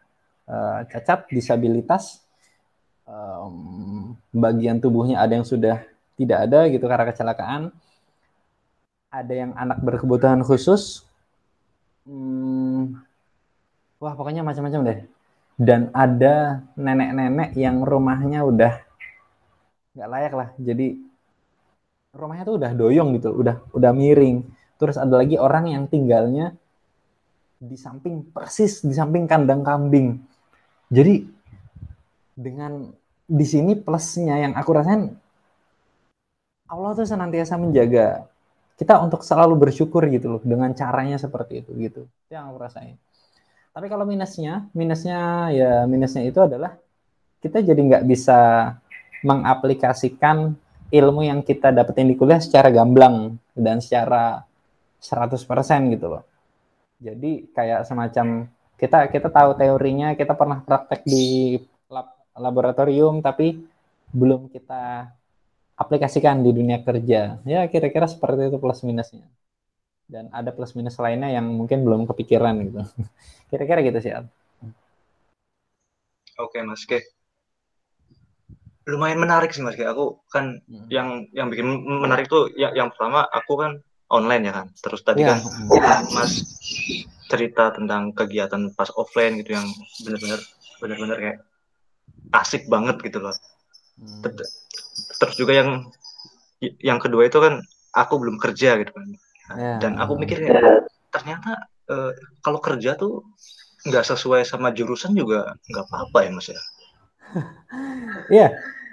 Uh, 0.46 0.86
cacat 0.86 1.26
disabilitas 1.26 2.22
um, 3.02 4.14
bagian 4.30 4.78
tubuhnya 4.78 5.18
ada 5.18 5.34
yang 5.34 5.42
sudah 5.42 5.82
tidak 6.14 6.48
ada 6.48 6.70
gitu 6.70 6.86
karena 6.88 7.04
kecelakaan. 7.12 7.62
Ada 9.10 9.34
yang 9.34 9.52
anak 9.58 9.82
berkebutuhan 9.82 10.40
khusus. 10.46 11.02
Hmm, 12.06 13.02
wah 13.98 14.14
pokoknya 14.14 14.46
macam-macam 14.46 14.80
deh 14.86 15.15
dan 15.56 15.88
ada 15.96 16.60
nenek-nenek 16.76 17.56
yang 17.56 17.80
rumahnya 17.80 18.44
udah 18.44 18.72
nggak 19.96 20.08
layak 20.12 20.34
lah. 20.36 20.48
Jadi 20.60 21.00
rumahnya 22.12 22.44
tuh 22.44 22.56
udah 22.60 22.72
doyong 22.76 23.16
gitu 23.16 23.32
udah 23.32 23.56
udah 23.72 23.92
miring. 23.96 24.44
Terus 24.76 25.00
ada 25.00 25.16
lagi 25.16 25.40
orang 25.40 25.72
yang 25.72 25.84
tinggalnya 25.88 26.52
di 27.56 27.76
samping 27.80 28.28
persis 28.28 28.84
di 28.84 28.92
samping 28.92 29.24
kandang 29.24 29.64
kambing. 29.64 30.20
Jadi 30.92 31.24
dengan 32.36 32.92
di 33.26 33.46
sini 33.48 33.74
plusnya 33.74 34.38
yang 34.38 34.52
aku 34.54 34.70
rasain 34.76 35.10
Allah 36.68 36.90
tuh 36.94 37.08
senantiasa 37.08 37.56
menjaga 37.56 38.28
kita 38.76 39.00
untuk 39.00 39.24
selalu 39.24 39.56
bersyukur 39.56 40.04
gitu 40.12 40.36
loh 40.36 40.42
dengan 40.44 40.68
caranya 40.76 41.16
seperti 41.16 41.64
itu 41.64 41.72
gitu. 41.80 42.00
Itu 42.28 42.32
yang 42.36 42.52
aku 42.52 42.58
rasain 42.60 43.00
tapi 43.76 43.92
kalau 43.92 44.08
minusnya 44.08 44.64
minusnya 44.72 45.52
ya 45.52 45.84
minusnya 45.84 46.24
itu 46.24 46.40
adalah 46.40 46.80
kita 47.44 47.60
jadi 47.60 47.76
nggak 47.76 48.08
bisa 48.08 48.72
mengaplikasikan 49.20 50.56
ilmu 50.88 51.20
yang 51.28 51.44
kita 51.44 51.76
dapetin 51.76 52.08
di 52.08 52.16
kuliah 52.16 52.40
secara 52.40 52.72
gamblang 52.72 53.36
dan 53.52 53.84
secara 53.84 54.48
100% 55.04 55.92
gitu 55.92 56.08
loh 56.08 56.24
jadi 56.96 57.44
kayak 57.52 57.84
semacam 57.84 58.48
kita 58.80 59.12
kita 59.12 59.28
tahu 59.28 59.52
teorinya 59.60 60.16
kita 60.16 60.32
pernah 60.32 60.64
praktek 60.64 61.04
di 61.04 61.60
lab, 61.92 62.16
laboratorium 62.32 63.20
tapi 63.20 63.60
belum 64.08 64.48
kita 64.48 65.12
aplikasikan 65.76 66.40
di 66.40 66.50
dunia 66.56 66.80
kerja. 66.80 67.36
Ya 67.44 67.60
kira-kira 67.68 68.08
seperti 68.08 68.48
itu 68.48 68.56
plus 68.56 68.80
minusnya. 68.80 69.28
Dan 70.06 70.30
ada 70.30 70.54
plus 70.54 70.78
minus 70.78 70.96
lainnya 71.02 71.34
yang 71.34 71.46
mungkin 71.50 71.82
belum 71.82 72.06
kepikiran 72.06 72.54
gitu. 72.62 72.80
Kira-kira 73.50 73.82
gitu 73.82 73.98
sih. 74.02 74.12
Al. 74.14 74.26
Oke 76.36 76.60
Mas 76.62 76.84
Ke. 76.84 77.00
Lumayan 78.86 79.18
menarik 79.18 79.50
sih 79.50 79.64
Mas 79.64 79.74
Ke. 79.74 79.88
Aku 79.88 80.22
kan 80.30 80.62
hmm. 80.62 80.86
yang 80.92 81.26
yang 81.34 81.50
bikin 81.50 81.66
menarik 81.82 82.30
tuh 82.30 82.52
yang, 82.54 82.72
yang 82.76 82.88
pertama 82.94 83.24
aku 83.26 83.58
kan 83.58 83.72
online 84.12 84.46
ya 84.46 84.52
kan. 84.62 84.66
Terus 84.78 85.00
tadi 85.02 85.26
ya. 85.26 85.34
kan 85.34 86.06
Mas 86.12 86.44
cerita 87.26 87.74
tentang 87.74 88.14
kegiatan 88.14 88.70
pas 88.78 88.92
offline 88.94 89.42
gitu 89.42 89.58
yang 89.58 89.66
benar-benar 90.06 90.40
benar-benar 90.78 91.16
kayak 91.18 91.38
asik 92.36 92.68
banget 92.70 93.00
gitu 93.02 93.18
loh. 93.18 93.34
Hmm. 93.98 94.22
Terus 95.18 95.34
juga 95.34 95.52
yang 95.56 95.70
yang 96.60 96.98
kedua 97.00 97.26
itu 97.26 97.38
kan 97.40 97.64
aku 97.96 98.14
belum 98.20 98.36
kerja 98.36 98.76
gitu 98.80 98.92
kan. 98.92 99.08
Yeah. 99.54 99.78
Dan 99.78 100.00
aku 100.02 100.18
mikir 100.18 100.42
kayak 100.42 100.90
ternyata 101.14 101.70
uh, 101.86 102.10
kalau 102.42 102.58
kerja 102.58 102.98
tuh 102.98 103.22
nggak 103.86 104.02
sesuai 104.02 104.42
sama 104.42 104.74
jurusan 104.74 105.14
juga 105.14 105.54
nggak 105.70 105.84
apa-apa 105.86 106.18
ya 106.26 106.30
mas 106.34 106.48
ya. 106.50 106.62
Iya, 108.26 108.48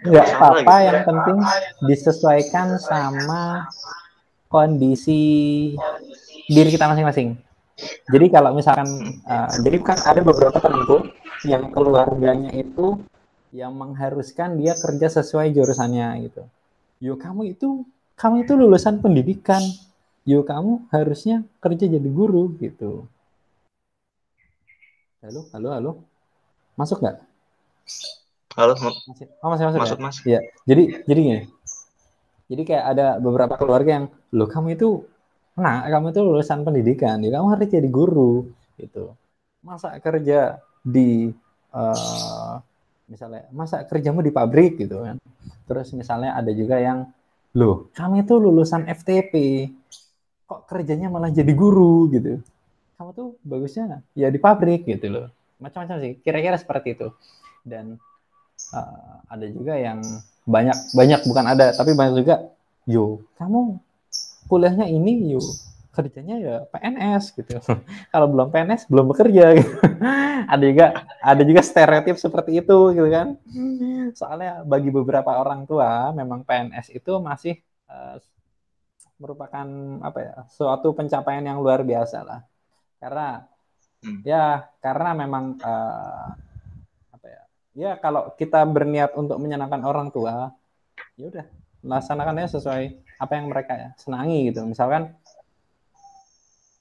nggak 0.06 0.26
apa-apa. 0.38 0.62
Gitu. 0.62 0.90
Yang 0.94 1.06
penting 1.10 1.38
disesuaikan 1.90 2.68
sama 2.78 3.66
kondisi 4.46 5.22
diri 6.46 6.70
kita 6.70 6.86
masing-masing. 6.86 7.34
Jadi 8.14 8.26
kalau 8.30 8.54
misalkan, 8.54 8.86
uh, 9.26 9.50
jadi 9.66 9.82
kan 9.82 9.98
ada 10.06 10.22
beberapa 10.22 10.62
temanku 10.62 11.10
yang 11.50 11.74
keluarganya 11.74 12.54
itu 12.54 13.02
yang 13.54 13.74
mengharuskan 13.74 14.58
dia 14.62 14.78
kerja 14.78 15.10
sesuai 15.22 15.54
jurusannya 15.54 16.30
gitu. 16.30 16.46
Yo 17.02 17.18
kamu 17.18 17.58
itu 17.58 17.86
kamu 18.18 18.46
itu 18.46 18.54
lulusan 18.54 19.02
pendidikan. 19.02 19.62
Yo 20.24 20.40
kamu 20.48 20.88
harusnya 20.88 21.44
kerja 21.60 21.86
jadi 21.88 22.10
guru 22.10 22.56
gitu. 22.60 23.04
Halo, 25.20 25.48
halo, 25.52 25.70
halo. 25.76 25.92
Masuk 26.80 27.04
nggak? 27.04 27.20
Halo, 28.56 28.74
masih, 28.80 29.28
oh, 29.44 29.50
masih 29.52 29.66
masuk. 29.68 29.80
Masuk, 29.84 30.00
ya? 30.00 30.04
Mas. 30.04 30.18
Ya. 30.24 30.40
Jadi 30.64 30.84
jadi 31.04 31.20
gini. 31.20 31.44
Jadi 32.48 32.62
kayak 32.64 32.86
ada 32.96 33.08
beberapa 33.20 33.56
keluarga 33.60 34.04
yang, 34.04 34.06
"Loh, 34.32 34.48
kamu 34.48 34.80
itu 34.80 35.04
nah, 35.60 35.84
kamu 35.86 36.16
itu 36.16 36.22
lulusan 36.24 36.64
pendidikan, 36.64 37.20
ya 37.20 37.30
kamu 37.36 37.48
harus 37.52 37.68
jadi 37.68 37.90
guru." 37.92 38.48
gitu. 38.80 39.16
Masa 39.60 39.96
kerja 40.00 40.60
di 40.84 41.32
uh, 41.72 42.60
misalnya 43.10 43.44
masa 43.52 43.84
kerjamu 43.84 44.24
di 44.24 44.32
pabrik 44.32 44.80
gitu 44.80 45.04
kan 45.04 45.20
terus 45.68 45.92
misalnya 45.96 46.36
ada 46.36 46.52
juga 46.56 46.80
yang 46.80 47.08
loh 47.54 47.92
kami 47.94 48.24
itu 48.24 48.36
lulusan 48.40 48.88
FTP 48.88 49.34
kok 50.48 50.68
kerjanya 50.70 51.08
malah 51.08 51.32
jadi 51.32 51.54
guru 51.56 52.12
gitu 52.12 52.40
kamu 53.00 53.10
tuh 53.16 53.28
bagusnya 53.44 54.06
ya 54.14 54.30
di 54.30 54.40
pabrik 54.40 54.86
gitu 54.86 55.08
loh 55.10 55.28
macam-macam 55.58 55.98
sih 56.04 56.14
kira-kira 56.22 56.60
seperti 56.60 57.00
itu 57.00 57.08
dan 57.64 57.98
uh, 58.76 59.24
ada 59.32 59.46
juga 59.48 59.80
yang 59.80 60.04
banyak 60.44 60.76
banyak 60.92 61.22
bukan 61.24 61.46
ada 61.48 61.72
tapi 61.72 61.96
banyak 61.96 62.20
juga 62.20 62.36
yo 62.84 63.24
kamu 63.40 63.80
kuliahnya 64.52 64.92
ini 64.92 65.32
yo 65.32 65.42
kerjanya 65.94 66.36
ya 66.42 66.56
PNS 66.74 67.38
gitu. 67.38 67.62
Kalau 68.12 68.28
belum 68.28 68.50
PNS 68.50 68.90
belum 68.90 69.14
bekerja 69.14 69.46
gitu. 69.62 69.74
ada 70.54 70.64
juga 70.66 70.86
ada 71.22 71.42
juga 71.46 71.62
stereotip 71.62 72.18
seperti 72.18 72.66
itu 72.66 72.78
gitu 72.98 73.10
kan. 73.14 73.38
Soalnya 74.18 74.66
bagi 74.66 74.90
beberapa 74.90 75.38
orang 75.38 75.70
tua 75.70 76.10
memang 76.18 76.42
PNS 76.42 76.98
itu 76.98 77.14
masih 77.22 77.62
uh, 77.88 78.18
merupakan 79.22 79.68
apa 80.02 80.20
ya 80.20 80.36
suatu 80.50 80.92
pencapaian 80.98 81.44
yang 81.44 81.60
luar 81.62 81.86
biasa 81.86 82.26
lah. 82.26 82.40
Karena 82.98 83.44
hmm. 84.04 84.20
ya 84.26 84.68
karena 84.80 85.10
memang 85.14 85.60
uh, 85.62 86.28
apa 87.14 87.28
ya 87.28 87.42
ya 87.74 87.92
kalau 88.02 88.34
kita 88.36 88.64
berniat 88.66 89.14
untuk 89.18 89.38
menyenangkan 89.38 89.82
orang 89.86 90.10
tua 90.10 90.52
ya 91.18 91.26
udah 91.30 91.46
laksanakannya 91.84 92.48
sesuai 92.48 92.84
apa 93.20 93.34
yang 93.36 93.48
mereka 93.52 93.74
ya 93.76 93.90
senangi 94.00 94.50
gitu. 94.50 94.64
Misalkan 94.64 95.14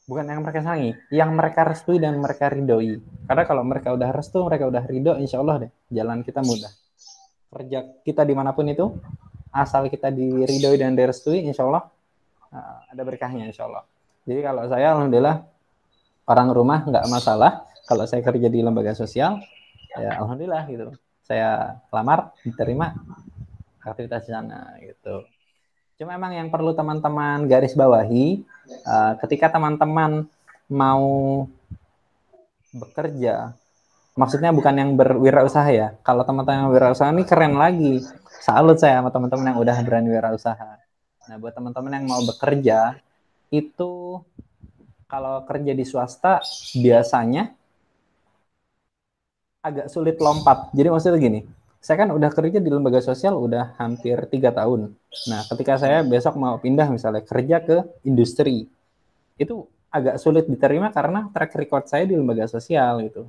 bukan 0.06 0.26
yang 0.26 0.42
mereka 0.42 0.60
senangi, 0.62 0.90
yang 1.14 1.30
mereka 1.34 1.62
restui 1.66 2.02
dan 2.02 2.18
mereka 2.18 2.50
ridhoi. 2.50 2.98
Karena 3.26 3.44
kalau 3.46 3.62
mereka 3.62 3.94
udah 3.94 4.10
restu, 4.10 4.42
mereka 4.42 4.66
udah 4.66 4.84
ridho, 4.86 5.14
insya 5.18 5.38
Allah 5.38 5.66
deh, 5.66 5.70
jalan 5.94 6.26
kita 6.26 6.42
mudah. 6.42 6.72
Kerja 7.52 7.78
kita 8.02 8.22
di 8.26 8.34
mana 8.34 8.50
pun 8.52 8.66
itu, 8.66 8.92
asal 9.54 9.86
kita 9.86 10.10
diridhoi 10.10 10.76
dan 10.80 10.98
direstui, 10.98 11.44
insya 11.46 11.68
Allah 11.68 11.91
uh, 12.52 12.76
ada 12.92 13.02
berkahnya, 13.02 13.48
insya 13.48 13.66
Allah. 13.66 13.82
Jadi 14.28 14.40
kalau 14.44 14.62
saya, 14.70 14.94
alhamdulillah, 14.94 15.42
orang 16.30 16.48
rumah 16.54 16.84
nggak 16.86 17.06
masalah. 17.10 17.66
Kalau 17.82 18.06
saya 18.06 18.22
kerja 18.22 18.46
di 18.46 18.62
lembaga 18.62 18.94
sosial, 18.94 19.42
ya 19.98 20.22
alhamdulillah 20.22 20.64
gitu. 20.70 20.94
Saya 21.26 21.82
lamar, 21.90 22.30
diterima 22.46 22.94
aktivitas 23.82 24.22
di 24.28 24.30
sana 24.30 24.78
gitu. 24.78 25.26
Cuma 25.98 26.14
memang 26.14 26.34
yang 26.34 26.48
perlu 26.48 26.72
teman-teman 26.74 27.50
garis 27.50 27.74
bawahi, 27.74 28.46
uh, 28.86 29.18
ketika 29.26 29.50
teman-teman 29.50 30.30
mau 30.70 31.44
bekerja, 32.72 33.52
maksudnya 34.16 34.50
bukan 34.54 34.74
yang 34.78 34.90
berwirausaha 34.94 35.68
ya. 35.70 35.88
Kalau 36.06 36.22
teman-teman 36.24 36.64
yang 36.64 36.68
berwirausaha 36.72 37.12
ini 37.12 37.24
keren 37.26 37.54
lagi. 37.58 38.00
Salut 38.42 38.78
saya 38.82 38.98
sama 38.98 39.14
teman-teman 39.14 39.54
yang 39.54 39.58
udah 39.62 39.76
berani 39.86 40.08
wirausaha. 40.10 40.81
Nah, 41.32 41.40
buat 41.40 41.56
teman-teman 41.56 41.96
yang 41.96 42.12
mau 42.12 42.20
bekerja, 42.28 43.00
itu 43.48 44.20
kalau 45.08 45.40
kerja 45.48 45.72
di 45.72 45.80
swasta 45.80 46.44
biasanya 46.76 47.56
agak 49.64 49.88
sulit 49.88 50.20
lompat. 50.20 50.68
Jadi 50.76 50.92
maksudnya 50.92 51.16
gini, 51.16 51.40
saya 51.80 52.04
kan 52.04 52.12
udah 52.12 52.28
kerja 52.36 52.60
di 52.60 52.68
lembaga 52.68 53.00
sosial 53.00 53.40
udah 53.40 53.80
hampir 53.80 54.28
tiga 54.28 54.52
tahun. 54.52 54.92
Nah, 55.32 55.40
ketika 55.48 55.80
saya 55.80 56.04
besok 56.04 56.36
mau 56.36 56.60
pindah 56.60 56.92
misalnya 56.92 57.24
kerja 57.24 57.64
ke 57.64 57.80
industri, 58.04 58.68
itu 59.40 59.64
agak 59.88 60.20
sulit 60.20 60.44
diterima 60.44 60.92
karena 60.92 61.32
track 61.32 61.56
record 61.56 61.88
saya 61.88 62.04
di 62.04 62.12
lembaga 62.12 62.44
sosial 62.44 63.08
gitu. 63.08 63.24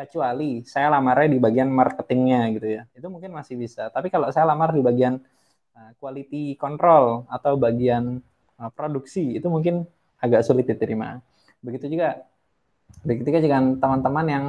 Kecuali 0.00 0.64
saya 0.64 0.88
lamarnya 0.96 1.28
di 1.36 1.38
bagian 1.44 1.68
marketingnya 1.68 2.56
gitu 2.56 2.72
ya, 2.72 2.88
itu 2.96 3.04
mungkin 3.12 3.36
masih 3.36 3.60
bisa. 3.60 3.92
Tapi 3.92 4.08
kalau 4.08 4.32
saya 4.32 4.48
lamar 4.48 4.72
di 4.72 4.80
bagian 4.80 5.20
uh, 5.78 5.90
quality 6.02 6.58
control 6.58 7.22
atau 7.30 7.54
bagian 7.54 8.18
uh, 8.58 8.70
produksi, 8.74 9.38
itu 9.38 9.46
mungkin 9.46 9.86
agak 10.18 10.42
sulit 10.42 10.66
diterima. 10.66 11.22
Begitu 11.62 11.86
juga, 11.94 12.26
begitu 13.06 13.30
juga 13.30 13.62
teman-teman 13.78 14.26
yang 14.26 14.44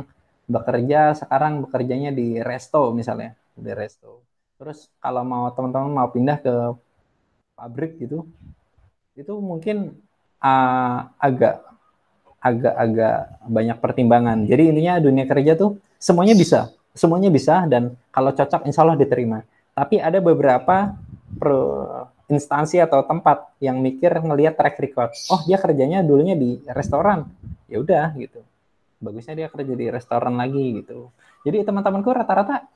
bekerja 0.49 1.13
sekarang 1.13 1.61
bekerjanya 1.69 2.09
di 2.09 2.41
resto 2.41 2.89
misalnya 2.89 3.37
di 3.53 3.69
resto. 3.69 4.25
Terus 4.57 4.89
kalau 4.97 5.21
mau 5.21 5.45
teman-teman 5.53 5.93
mau 5.93 6.09
pindah 6.09 6.41
ke 6.41 6.53
pabrik 7.53 8.01
gitu 8.01 8.25
itu 9.13 9.33
mungkin 9.37 9.93
uh, 10.41 10.99
agak 11.21 11.61
agak-agak 12.39 13.15
banyak 13.45 13.77
pertimbangan. 13.77 14.47
Jadi 14.49 14.73
intinya 14.73 14.97
dunia 14.97 15.29
kerja 15.29 15.53
tuh 15.53 15.77
semuanya 15.99 16.33
bisa 16.33 16.71
semuanya 16.99 17.29
bisa 17.29 17.63
dan 17.69 17.95
kalau 18.09 18.33
cocok 18.33 18.65
insya 18.65 18.81
Allah 18.83 18.97
diterima. 18.97 19.45
Tapi 19.77 20.01
ada 20.01 20.19
beberapa 20.19 20.97
pro, 21.39 21.61
instansi 22.29 22.77
atau 22.77 23.01
tempat 23.07 23.49
yang 23.63 23.81
mikir 23.81 24.13
ngelihat 24.21 24.53
track 24.59 24.77
record. 24.77 25.09
Oh 25.33 25.41
dia 25.47 25.57
kerjanya 25.57 26.05
dulunya 26.05 26.37
di 26.37 26.61
restoran. 26.69 27.25
Ya 27.71 27.81
udah 27.81 28.13
gitu. 28.19 28.43
Bagusnya 28.99 29.33
dia 29.39 29.47
kerja 29.47 29.73
di 29.73 29.87
restoran 29.89 30.35
lagi 30.35 30.83
gitu. 30.83 31.09
Jadi 31.47 31.63
teman-temanku 31.63 32.11
rata-rata 32.11 32.67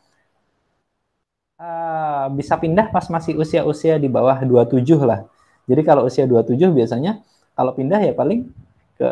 uh, 1.60 2.26
bisa 2.34 2.56
pindah 2.58 2.90
pas 2.90 3.06
masih 3.12 3.38
usia-usia 3.38 4.00
di 4.02 4.08
bawah 4.10 4.40
27 4.42 4.84
lah. 5.04 5.28
Jadi 5.70 5.82
kalau 5.86 6.08
usia 6.08 6.26
27 6.28 6.72
biasanya 6.74 7.22
kalau 7.54 7.72
pindah 7.78 8.00
ya 8.02 8.14
paling 8.16 8.50
ke 8.98 9.10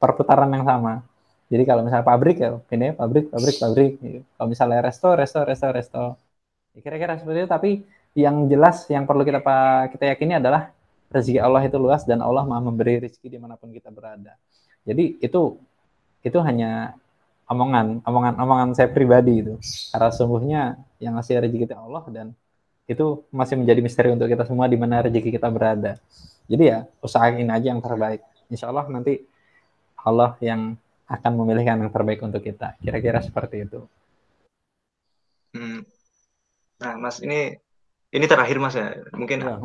perputaran 0.00 0.50
yang 0.50 0.66
sama. 0.66 1.04
Jadi 1.52 1.62
kalau 1.68 1.84
misalnya 1.84 2.06
pabrik 2.06 2.36
ya 2.40 2.56
pindah 2.70 2.96
pabrik 2.96 3.28
pabrik 3.28 3.56
pabrik 3.60 3.92
gitu. 4.00 4.20
kalau 4.34 4.48
misalnya 4.48 4.80
resto 4.80 5.08
resto 5.12 5.44
resto 5.44 5.68
resto. 5.68 6.04
Ya 6.74 6.80
kira-kira 6.80 7.20
seperti 7.20 7.38
itu. 7.44 7.50
Tapi 7.50 7.70
yang 8.12 8.48
jelas 8.48 8.84
yang 8.92 9.08
perlu 9.08 9.24
kita 9.24 9.40
kita 9.92 10.04
yakini 10.16 10.36
adalah 10.36 10.72
rezeki 11.12 11.40
Allah 11.40 11.62
itu 11.64 11.76
luas 11.80 12.04
dan 12.04 12.20
Allah 12.20 12.44
maha 12.44 12.60
memberi 12.60 13.08
rezeki 13.08 13.36
di 13.36 13.38
mana 13.40 13.56
pun 13.56 13.72
kita 13.72 13.88
berada 13.88 14.36
jadi 14.84 15.16
itu 15.22 15.56
itu 16.22 16.38
hanya 16.38 16.94
omongan, 17.52 18.00
omongan, 18.06 18.34
omongan 18.40 18.68
saya 18.72 18.88
pribadi 18.88 19.44
itu. 19.44 19.54
Karena 19.92 20.08
sungguhnya 20.14 20.62
yang 21.02 21.18
ngasih 21.18 21.42
rezeki 21.42 21.68
kita 21.68 21.76
Allah 21.76 22.02
dan 22.08 22.26
itu 22.88 23.22
masih 23.30 23.60
menjadi 23.60 23.80
misteri 23.84 24.08
untuk 24.10 24.26
kita 24.26 24.48
semua 24.48 24.66
di 24.66 24.78
mana 24.80 25.04
rezeki 25.04 25.36
kita 25.36 25.48
berada. 25.52 26.00
Jadi 26.48 26.64
ya 26.64 26.78
usahain 27.04 27.48
aja 27.48 27.66
yang 27.74 27.82
terbaik. 27.84 28.24
Insya 28.48 28.72
Allah 28.72 28.88
nanti 28.88 29.22
Allah 30.02 30.34
yang 30.42 30.74
akan 31.06 31.32
memilihkan 31.36 31.78
yang 31.78 31.92
terbaik 31.92 32.24
untuk 32.24 32.42
kita. 32.42 32.74
Kira-kira 32.80 33.20
seperti 33.22 33.68
itu. 33.68 33.80
Hmm. 35.52 35.84
Nah, 36.82 36.94
Mas 36.98 37.20
ini 37.22 37.54
ini 38.12 38.24
terakhir 38.28 38.56
Mas 38.60 38.76
ya. 38.76 38.92
Mungkin 39.16 39.38
ya, 39.40 39.56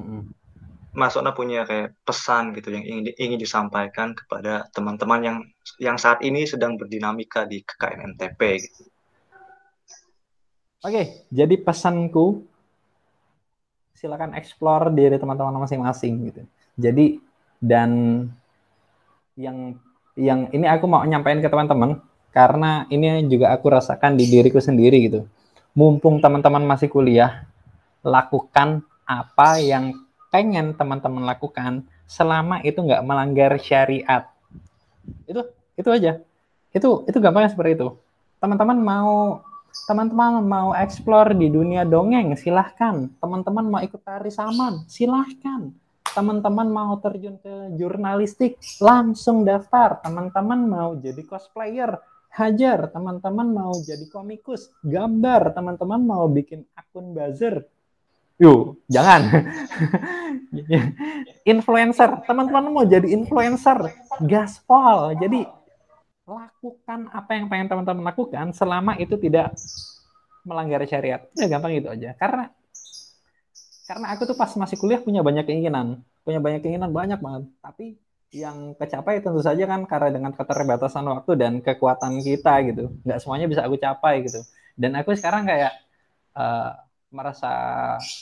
Mas 0.98 1.14
Ona 1.20 1.36
punya 1.36 1.68
kayak 1.68 1.94
pesan 2.02 2.58
gitu 2.58 2.74
yang 2.74 2.82
ingin, 2.82 3.14
ingin 3.20 3.38
disampaikan 3.38 4.18
kepada 4.18 4.66
teman-teman 4.74 5.20
yang 5.22 5.38
yang 5.78 5.98
saat 6.00 6.24
ini 6.26 6.48
sedang 6.48 6.80
berdinamika 6.80 7.46
di 7.46 7.62
KKN 7.62 8.18
NTP 8.18 8.42
gitu. 8.64 8.82
Oke, 10.82 11.28
jadi 11.30 11.56
pesanku 11.60 12.48
silakan 13.98 14.38
explore 14.38 14.94
diri 14.94 15.18
teman-teman 15.18 15.58
masing-masing 15.66 16.14
gitu. 16.32 16.42
Jadi 16.78 17.18
dan 17.58 18.24
yang 19.38 19.78
yang 20.18 20.50
ini 20.50 20.66
aku 20.66 20.86
mau 20.90 21.06
nyampaikan 21.06 21.42
ke 21.42 21.50
teman-teman 21.50 22.02
karena 22.34 22.86
ini 22.94 23.26
juga 23.26 23.54
aku 23.54 23.70
rasakan 23.70 24.18
di 24.18 24.30
diriku 24.30 24.62
sendiri 24.62 24.98
gitu. 25.10 25.26
Mumpung 25.78 26.22
teman-teman 26.22 26.66
masih 26.66 26.90
kuliah, 26.90 27.46
lakukan 28.08 28.88
apa 29.04 29.60
yang 29.60 29.92
pengen 30.32 30.76
teman-teman 30.76 31.28
lakukan 31.28 31.84
selama 32.08 32.64
itu 32.64 32.80
nggak 32.80 33.04
melanggar 33.04 33.60
syariat. 33.60 34.32
Itu 35.28 35.52
itu 35.76 35.90
aja. 35.92 36.24
Itu 36.72 37.04
itu 37.08 37.18
gampangnya 37.20 37.52
seperti 37.52 37.80
itu. 37.84 37.88
Teman-teman 38.40 38.80
mau 38.80 39.44
teman-teman 39.88 40.42
mau 40.42 40.70
explore 40.74 41.36
di 41.36 41.52
dunia 41.52 41.84
dongeng, 41.84 42.34
silahkan. 42.40 43.12
Teman-teman 43.20 43.66
mau 43.68 43.82
ikut 43.84 44.02
tari 44.02 44.32
saman, 44.32 44.88
silahkan. 44.90 45.70
Teman-teman 46.18 46.66
mau 46.72 46.98
terjun 46.98 47.38
ke 47.38 47.78
jurnalistik, 47.78 48.58
langsung 48.82 49.46
daftar. 49.46 50.02
Teman-teman 50.02 50.66
mau 50.66 50.90
jadi 50.98 51.22
cosplayer, 51.22 52.02
hajar. 52.34 52.90
Teman-teman 52.90 53.54
mau 53.54 53.74
jadi 53.86 54.02
komikus, 54.10 54.74
gambar. 54.82 55.54
Teman-teman 55.54 56.02
mau 56.02 56.26
bikin 56.26 56.66
akun 56.74 57.14
buzzer, 57.14 57.70
Yuk, 58.38 58.78
jangan. 58.86 59.22
influencer, 61.52 62.22
teman-teman 62.28 62.70
mau 62.70 62.86
jadi 62.86 63.10
influencer, 63.10 63.90
gaspol. 64.22 65.18
Jadi 65.18 65.48
lakukan 66.28 67.08
apa 67.16 67.32
yang 67.40 67.48
pengen 67.48 67.68
teman-teman 67.72 68.04
lakukan 68.12 68.52
selama 68.52 69.00
itu 69.00 69.16
tidak 69.18 69.56
melanggar 70.44 70.84
syariat. 70.86 71.26
Ya 71.34 71.48
gampang 71.50 71.80
itu 71.80 71.88
aja. 71.88 72.14
Karena 72.14 72.52
karena 73.88 74.06
aku 74.12 74.28
tuh 74.28 74.36
pas 74.36 74.52
masih 74.60 74.76
kuliah 74.76 75.00
punya 75.00 75.24
banyak 75.24 75.48
keinginan, 75.48 76.04
punya 76.28 76.44
banyak 76.44 76.60
keinginan 76.60 76.92
banyak 76.92 77.18
banget. 77.24 77.48
Tapi 77.64 77.96
yang 78.36 78.76
kecapai 78.76 79.24
tentu 79.24 79.40
saja 79.40 79.64
kan 79.64 79.88
karena 79.88 80.12
dengan 80.12 80.32
keterbatasan 80.36 81.08
waktu 81.08 81.32
dan 81.40 81.54
kekuatan 81.64 82.20
kita 82.20 82.54
gitu. 82.70 82.92
Nggak 83.08 83.20
semuanya 83.24 83.48
bisa 83.48 83.64
aku 83.64 83.80
capai 83.80 84.28
gitu. 84.28 84.44
Dan 84.76 85.00
aku 85.00 85.16
sekarang 85.16 85.48
kayak 85.48 85.74
uh, 86.36 86.76
merasa 87.08 87.52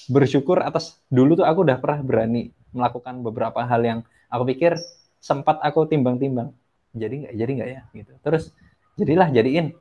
bersyukur 0.08 0.62
atas 0.62 1.02
dulu 1.10 1.34
tuh 1.34 1.46
aku 1.48 1.66
udah 1.66 1.78
pernah 1.82 2.06
berani 2.06 2.54
melakukan 2.70 3.26
beberapa 3.26 3.66
hal 3.66 3.82
yang 3.82 4.00
aku 4.30 4.44
pikir 4.54 4.78
sempat 5.18 5.58
aku 5.66 5.90
timbang-timbang. 5.90 6.54
Jadi 6.94 7.26
nggak 7.26 7.34
jadi 7.34 7.52
nggak 7.58 7.70
ya 7.70 7.82
gitu. 7.98 8.12
Terus 8.22 8.44
jadilah 9.00 9.28
jadiin. 9.34 9.74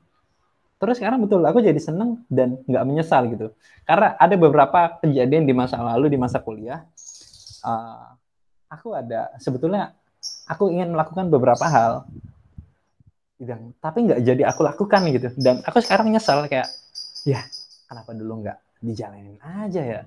Terus 0.80 0.96
sekarang 0.98 1.22
betul 1.22 1.44
aku 1.44 1.60
jadi 1.60 1.78
seneng 1.78 2.24
dan 2.32 2.58
nggak 2.64 2.84
menyesal 2.88 3.28
gitu. 3.28 3.52
Karena 3.84 4.16
ada 4.16 4.34
beberapa 4.40 4.96
kejadian 5.04 5.44
di 5.44 5.52
masa 5.52 5.78
lalu 5.84 6.08
di 6.08 6.18
masa 6.18 6.40
kuliah 6.40 6.82
uh, 7.64 8.16
aku 8.72 8.96
ada 8.96 9.30
sebetulnya 9.36 9.92
aku 10.48 10.72
ingin 10.72 10.96
melakukan 10.96 11.28
beberapa 11.28 11.64
hal 11.68 12.08
dan 13.36 13.76
tapi 13.78 14.08
nggak 14.08 14.20
jadi 14.24 14.42
aku 14.48 14.64
lakukan 14.64 15.00
gitu. 15.12 15.28
Dan 15.36 15.60
aku 15.60 15.84
sekarang 15.84 16.08
nyesal 16.08 16.48
kayak 16.48 16.66
ya 17.28 17.44
kenapa 17.84 18.16
dulu 18.16 18.40
nggak 18.44 18.63
dijalanin 18.84 19.40
aja 19.40 19.80
ya. 19.80 20.00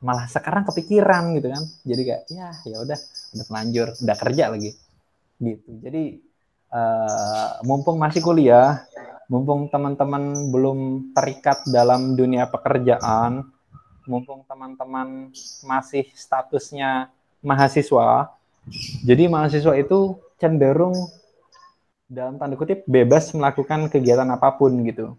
Malah 0.00 0.24
sekarang 0.30 0.64
kepikiran 0.64 1.36
gitu 1.36 1.52
kan. 1.52 1.64
Jadi 1.84 2.02
kayak 2.08 2.22
ya 2.32 2.48
ya 2.64 2.76
udah 2.80 2.98
udah 3.36 3.46
lanjut 3.52 3.88
udah 4.00 4.16
kerja 4.16 4.44
lagi. 4.48 4.70
Gitu. 5.38 5.70
Jadi 5.84 6.04
uh, 6.72 7.60
mumpung 7.68 8.00
masih 8.00 8.24
kuliah 8.24 8.88
mumpung 9.28 9.68
teman-teman 9.68 10.48
belum 10.48 11.12
terikat 11.12 11.68
dalam 11.68 12.16
dunia 12.16 12.48
pekerjaan 12.48 13.44
mumpung 14.08 14.40
teman-teman 14.48 15.28
masih 15.68 16.08
statusnya 16.16 17.12
mahasiswa 17.44 18.32
Jadi 19.04 19.32
mahasiswa 19.32 19.72
itu 19.80 20.20
cenderung 20.36 20.92
dalam 22.04 22.36
tanda 22.36 22.56
kutip 22.56 22.84
bebas 22.84 23.32
melakukan 23.32 23.88
kegiatan 23.88 24.28
apa 24.28 24.52
pun 24.56 24.72
gitu. 24.84 25.16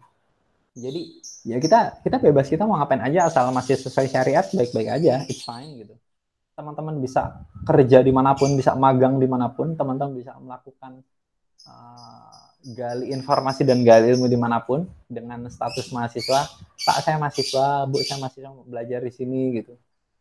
Jadi 0.77 1.01
ya 1.47 1.57
kita 1.57 2.03
kita 2.05 2.17
bebas 2.21 2.47
kita 2.47 2.63
mau 2.63 2.77
ngapain 2.77 3.01
aja 3.01 3.27
asal 3.27 3.49
masih 3.49 3.75
sesuai 3.77 4.07
syariat 4.07 4.45
baik-baik 4.53 4.89
aja, 4.89 5.25
it's 5.25 5.43
fine 5.43 5.81
gitu. 5.81 5.95
Teman-teman 6.53 6.99
bisa 6.99 7.45
kerja 7.63 8.03
di 8.03 8.11
mana 8.11 8.35
pun, 8.35 8.53
bisa 8.53 8.75
magang 8.75 9.15
di 9.17 9.27
mana 9.27 9.47
pun, 9.49 9.79
teman-teman 9.79 10.13
bisa 10.19 10.35
melakukan 10.37 10.99
uh, 11.63 12.35
gali 12.75 13.15
informasi 13.15 13.63
dan 13.63 13.81
gali 13.87 14.11
ilmu 14.11 14.27
di 14.27 14.35
mana 14.35 14.59
pun 14.59 14.83
dengan 15.07 15.47
status 15.47 15.89
mahasiswa. 15.95 16.51
Pak 16.83 16.97
saya 17.01 17.15
mahasiswa, 17.15 17.87
Bu 17.87 18.03
saya 18.03 18.19
mahasiswa 18.19 18.51
mau 18.51 18.67
belajar 18.67 18.99
di 18.99 19.11
sini 19.15 19.55
gitu 19.55 19.73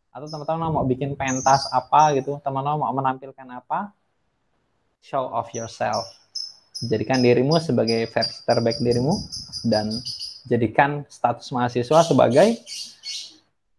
atau 0.09 0.25
teman-teman 0.25 0.73
mau 0.73 0.85
bikin 0.85 1.13
pentas 1.13 1.69
apa 1.69 2.17
gitu 2.17 2.41
teman-teman 2.41 2.81
mau 2.81 2.93
menampilkan 2.93 3.45
apa 3.53 3.93
show 5.05 5.29
off 5.29 5.53
yourself 5.53 6.01
jadikan 6.81 7.21
dirimu 7.21 7.61
sebagai 7.61 8.09
versi 8.09 8.41
terbaik 8.43 8.81
dirimu 8.81 9.13
dan 9.69 9.93
jadikan 10.49 11.05
status 11.05 11.53
mahasiswa 11.53 12.01
sebagai 12.01 12.57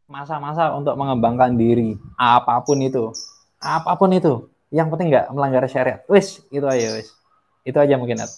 masa-masa 0.06 0.74
untuk 0.74 0.94
mengembangkan 0.94 1.58
diri. 1.58 1.98
Apa 2.14 2.62
pun 2.62 2.78
itu. 2.78 3.10
Apa 3.58 3.98
pun 3.98 4.10
itu. 4.14 4.46
Yang 4.70 4.88
penting 4.94 5.06
nggak 5.10 5.26
melanggar 5.34 5.66
syariat. 5.66 6.00
Wis 6.06 6.42
itu 6.54 6.66
aja 6.66 6.98
wis. 6.98 7.10
Itu 7.66 7.78
aja 7.82 7.98
mungkin 7.98 8.22
Ed. 8.22 8.32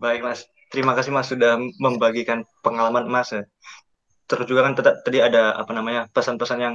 baik 0.00 0.24
mas. 0.24 0.46
Terima 0.70 0.94
kasih 0.94 1.10
mas 1.10 1.28
sudah 1.28 1.58
membagikan 1.78 2.46
pengalaman 2.62 3.06
mas 3.06 3.30
ya. 3.34 3.42
Terus 4.30 4.46
juga 4.46 4.66
kan 4.66 4.78
tadi 4.78 5.18
ada 5.18 5.58
apa 5.58 5.74
namanya 5.74 6.06
pesan-pesan 6.14 6.58
yang 6.62 6.74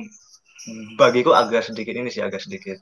bagiku 1.00 1.32
agak 1.32 1.64
sedikit 1.64 1.96
ini 1.96 2.12
sih 2.12 2.20
agak 2.20 2.44
sedikit 2.44 2.80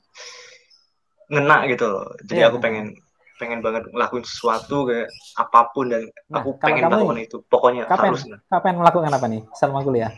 ngena 1.30 1.64
gitu 1.70 1.86
loh. 1.86 2.12
Jadi 2.26 2.40
yeah. 2.42 2.50
aku 2.50 2.58
pengen 2.58 2.98
pengen 3.44 3.60
banget 3.60 3.84
ngelakuin 3.92 4.24
sesuatu 4.24 4.88
kayak 4.88 5.12
apa 5.36 5.60
pun 5.76 5.92
dan 5.92 6.08
nah, 6.32 6.40
aku 6.40 6.56
pengen 6.56 6.88
melakukan 6.88 7.20
itu. 7.20 7.36
Pokoknya 7.44 7.84
kapan, 7.84 8.16
harus 8.16 8.24
kapan 8.48 8.74
melakukan 8.80 9.12
apa 9.12 9.26
nih 9.28 9.42
selama 9.52 9.84
kuliah? 9.84 10.12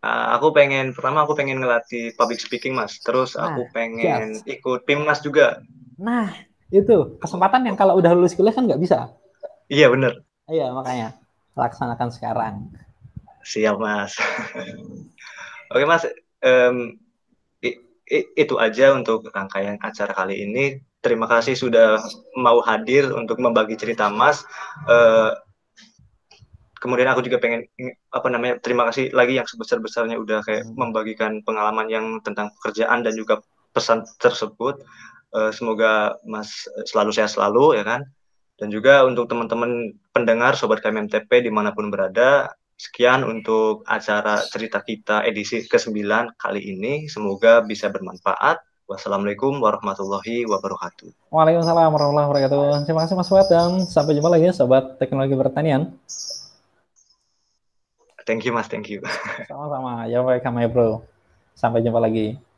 Uh, 0.00 0.32
aku 0.40 0.56
pengen 0.56 0.96
pertama 0.96 1.28
aku 1.28 1.36
pengen 1.36 1.60
ngelatih 1.60 2.16
public 2.16 2.40
speaking 2.40 2.72
mas. 2.72 2.96
Terus 3.04 3.36
nah, 3.36 3.52
aku 3.52 3.68
pengen 3.76 4.40
yes. 4.40 4.48
ikut 4.48 4.88
timnas 4.88 5.20
juga. 5.20 5.60
Nah 6.00 6.32
itu 6.72 7.20
kesempatan 7.20 7.68
yang 7.68 7.76
kalau 7.76 8.00
udah 8.00 8.16
lulus 8.16 8.32
kuliah 8.32 8.56
kan 8.56 8.64
nggak 8.64 8.80
bisa? 8.80 9.12
Iya 9.68 9.92
bener. 9.92 10.24
Iya 10.48 10.72
makanya 10.72 11.20
laksanakan 11.52 12.08
sekarang. 12.08 12.54
Siap 13.44 13.76
Mas. 13.76 14.16
Oke 15.74 15.84
Mas, 15.84 16.08
um, 16.40 16.96
itu 18.08 18.54
aja 18.56 18.96
untuk 18.96 19.28
rangkaian 19.28 19.76
acara 19.82 20.12
kali 20.16 20.48
ini. 20.48 20.80
Terima 20.98 21.30
kasih 21.30 21.54
sudah 21.54 22.02
mau 22.34 22.58
hadir 22.62 23.10
untuk 23.14 23.38
membagi 23.38 23.78
cerita 23.78 24.10
Mas. 24.10 24.42
Uh, 24.82 25.30
kemudian 26.82 27.06
aku 27.10 27.22
juga 27.22 27.38
pengen 27.38 27.66
apa 28.10 28.26
namanya 28.30 28.58
terima 28.58 28.86
kasih 28.90 29.14
lagi 29.14 29.38
yang 29.38 29.46
sebesar 29.46 29.78
besarnya 29.78 30.18
udah 30.18 30.42
kayak 30.42 30.66
hmm. 30.66 30.74
membagikan 30.74 31.42
pengalaman 31.46 31.86
yang 31.86 32.18
tentang 32.26 32.50
pekerjaan 32.58 33.06
dan 33.06 33.14
juga 33.14 33.38
pesan 33.70 34.02
tersebut. 34.18 34.82
Uh, 35.30 35.54
semoga 35.54 36.18
Mas 36.26 36.66
selalu 36.90 37.14
sehat 37.14 37.30
selalu 37.30 37.78
ya 37.78 37.84
kan. 37.86 38.02
Dan 38.58 38.74
juga 38.74 39.06
untuk 39.06 39.30
teman-teman 39.30 39.94
pendengar 40.10 40.58
sobat 40.58 40.82
KMMTP 40.82 41.46
di 41.46 41.50
mana 41.54 41.70
pun 41.70 41.94
berada, 41.94 42.50
Sekian 42.78 43.26
untuk 43.26 43.82
acara 43.90 44.38
cerita 44.38 44.78
kita 44.86 45.26
edisi 45.26 45.66
ke-9 45.66 45.98
kali 46.38 46.62
ini. 46.62 47.10
Semoga 47.10 47.58
bisa 47.66 47.90
bermanfaat. 47.90 48.62
Wassalamualaikum 48.88 49.60
warahmatullahi 49.60 50.48
wabarakatuh. 50.48 51.12
Waalaikumsalam 51.28 51.92
warahmatullahi 51.92 52.24
wabarakatuh. 52.24 52.88
Terima 52.88 53.04
kasih 53.04 53.20
Mas 53.20 53.28
Fuad 53.28 53.44
dan 53.52 53.84
sampai 53.84 54.16
jumpa 54.16 54.32
lagi 54.32 54.48
Sobat 54.56 54.96
Teknologi 54.96 55.36
Pertanian. 55.36 55.92
Thank 58.24 58.48
you 58.48 58.56
Mas, 58.56 58.64
thank 58.64 58.88
you. 58.88 59.04
Sama-sama. 59.52 60.08
Ya 60.08 60.24
ya 60.24 60.68
bro. 60.72 61.04
Sampai 61.52 61.84
jumpa 61.84 62.00
lagi. 62.00 62.40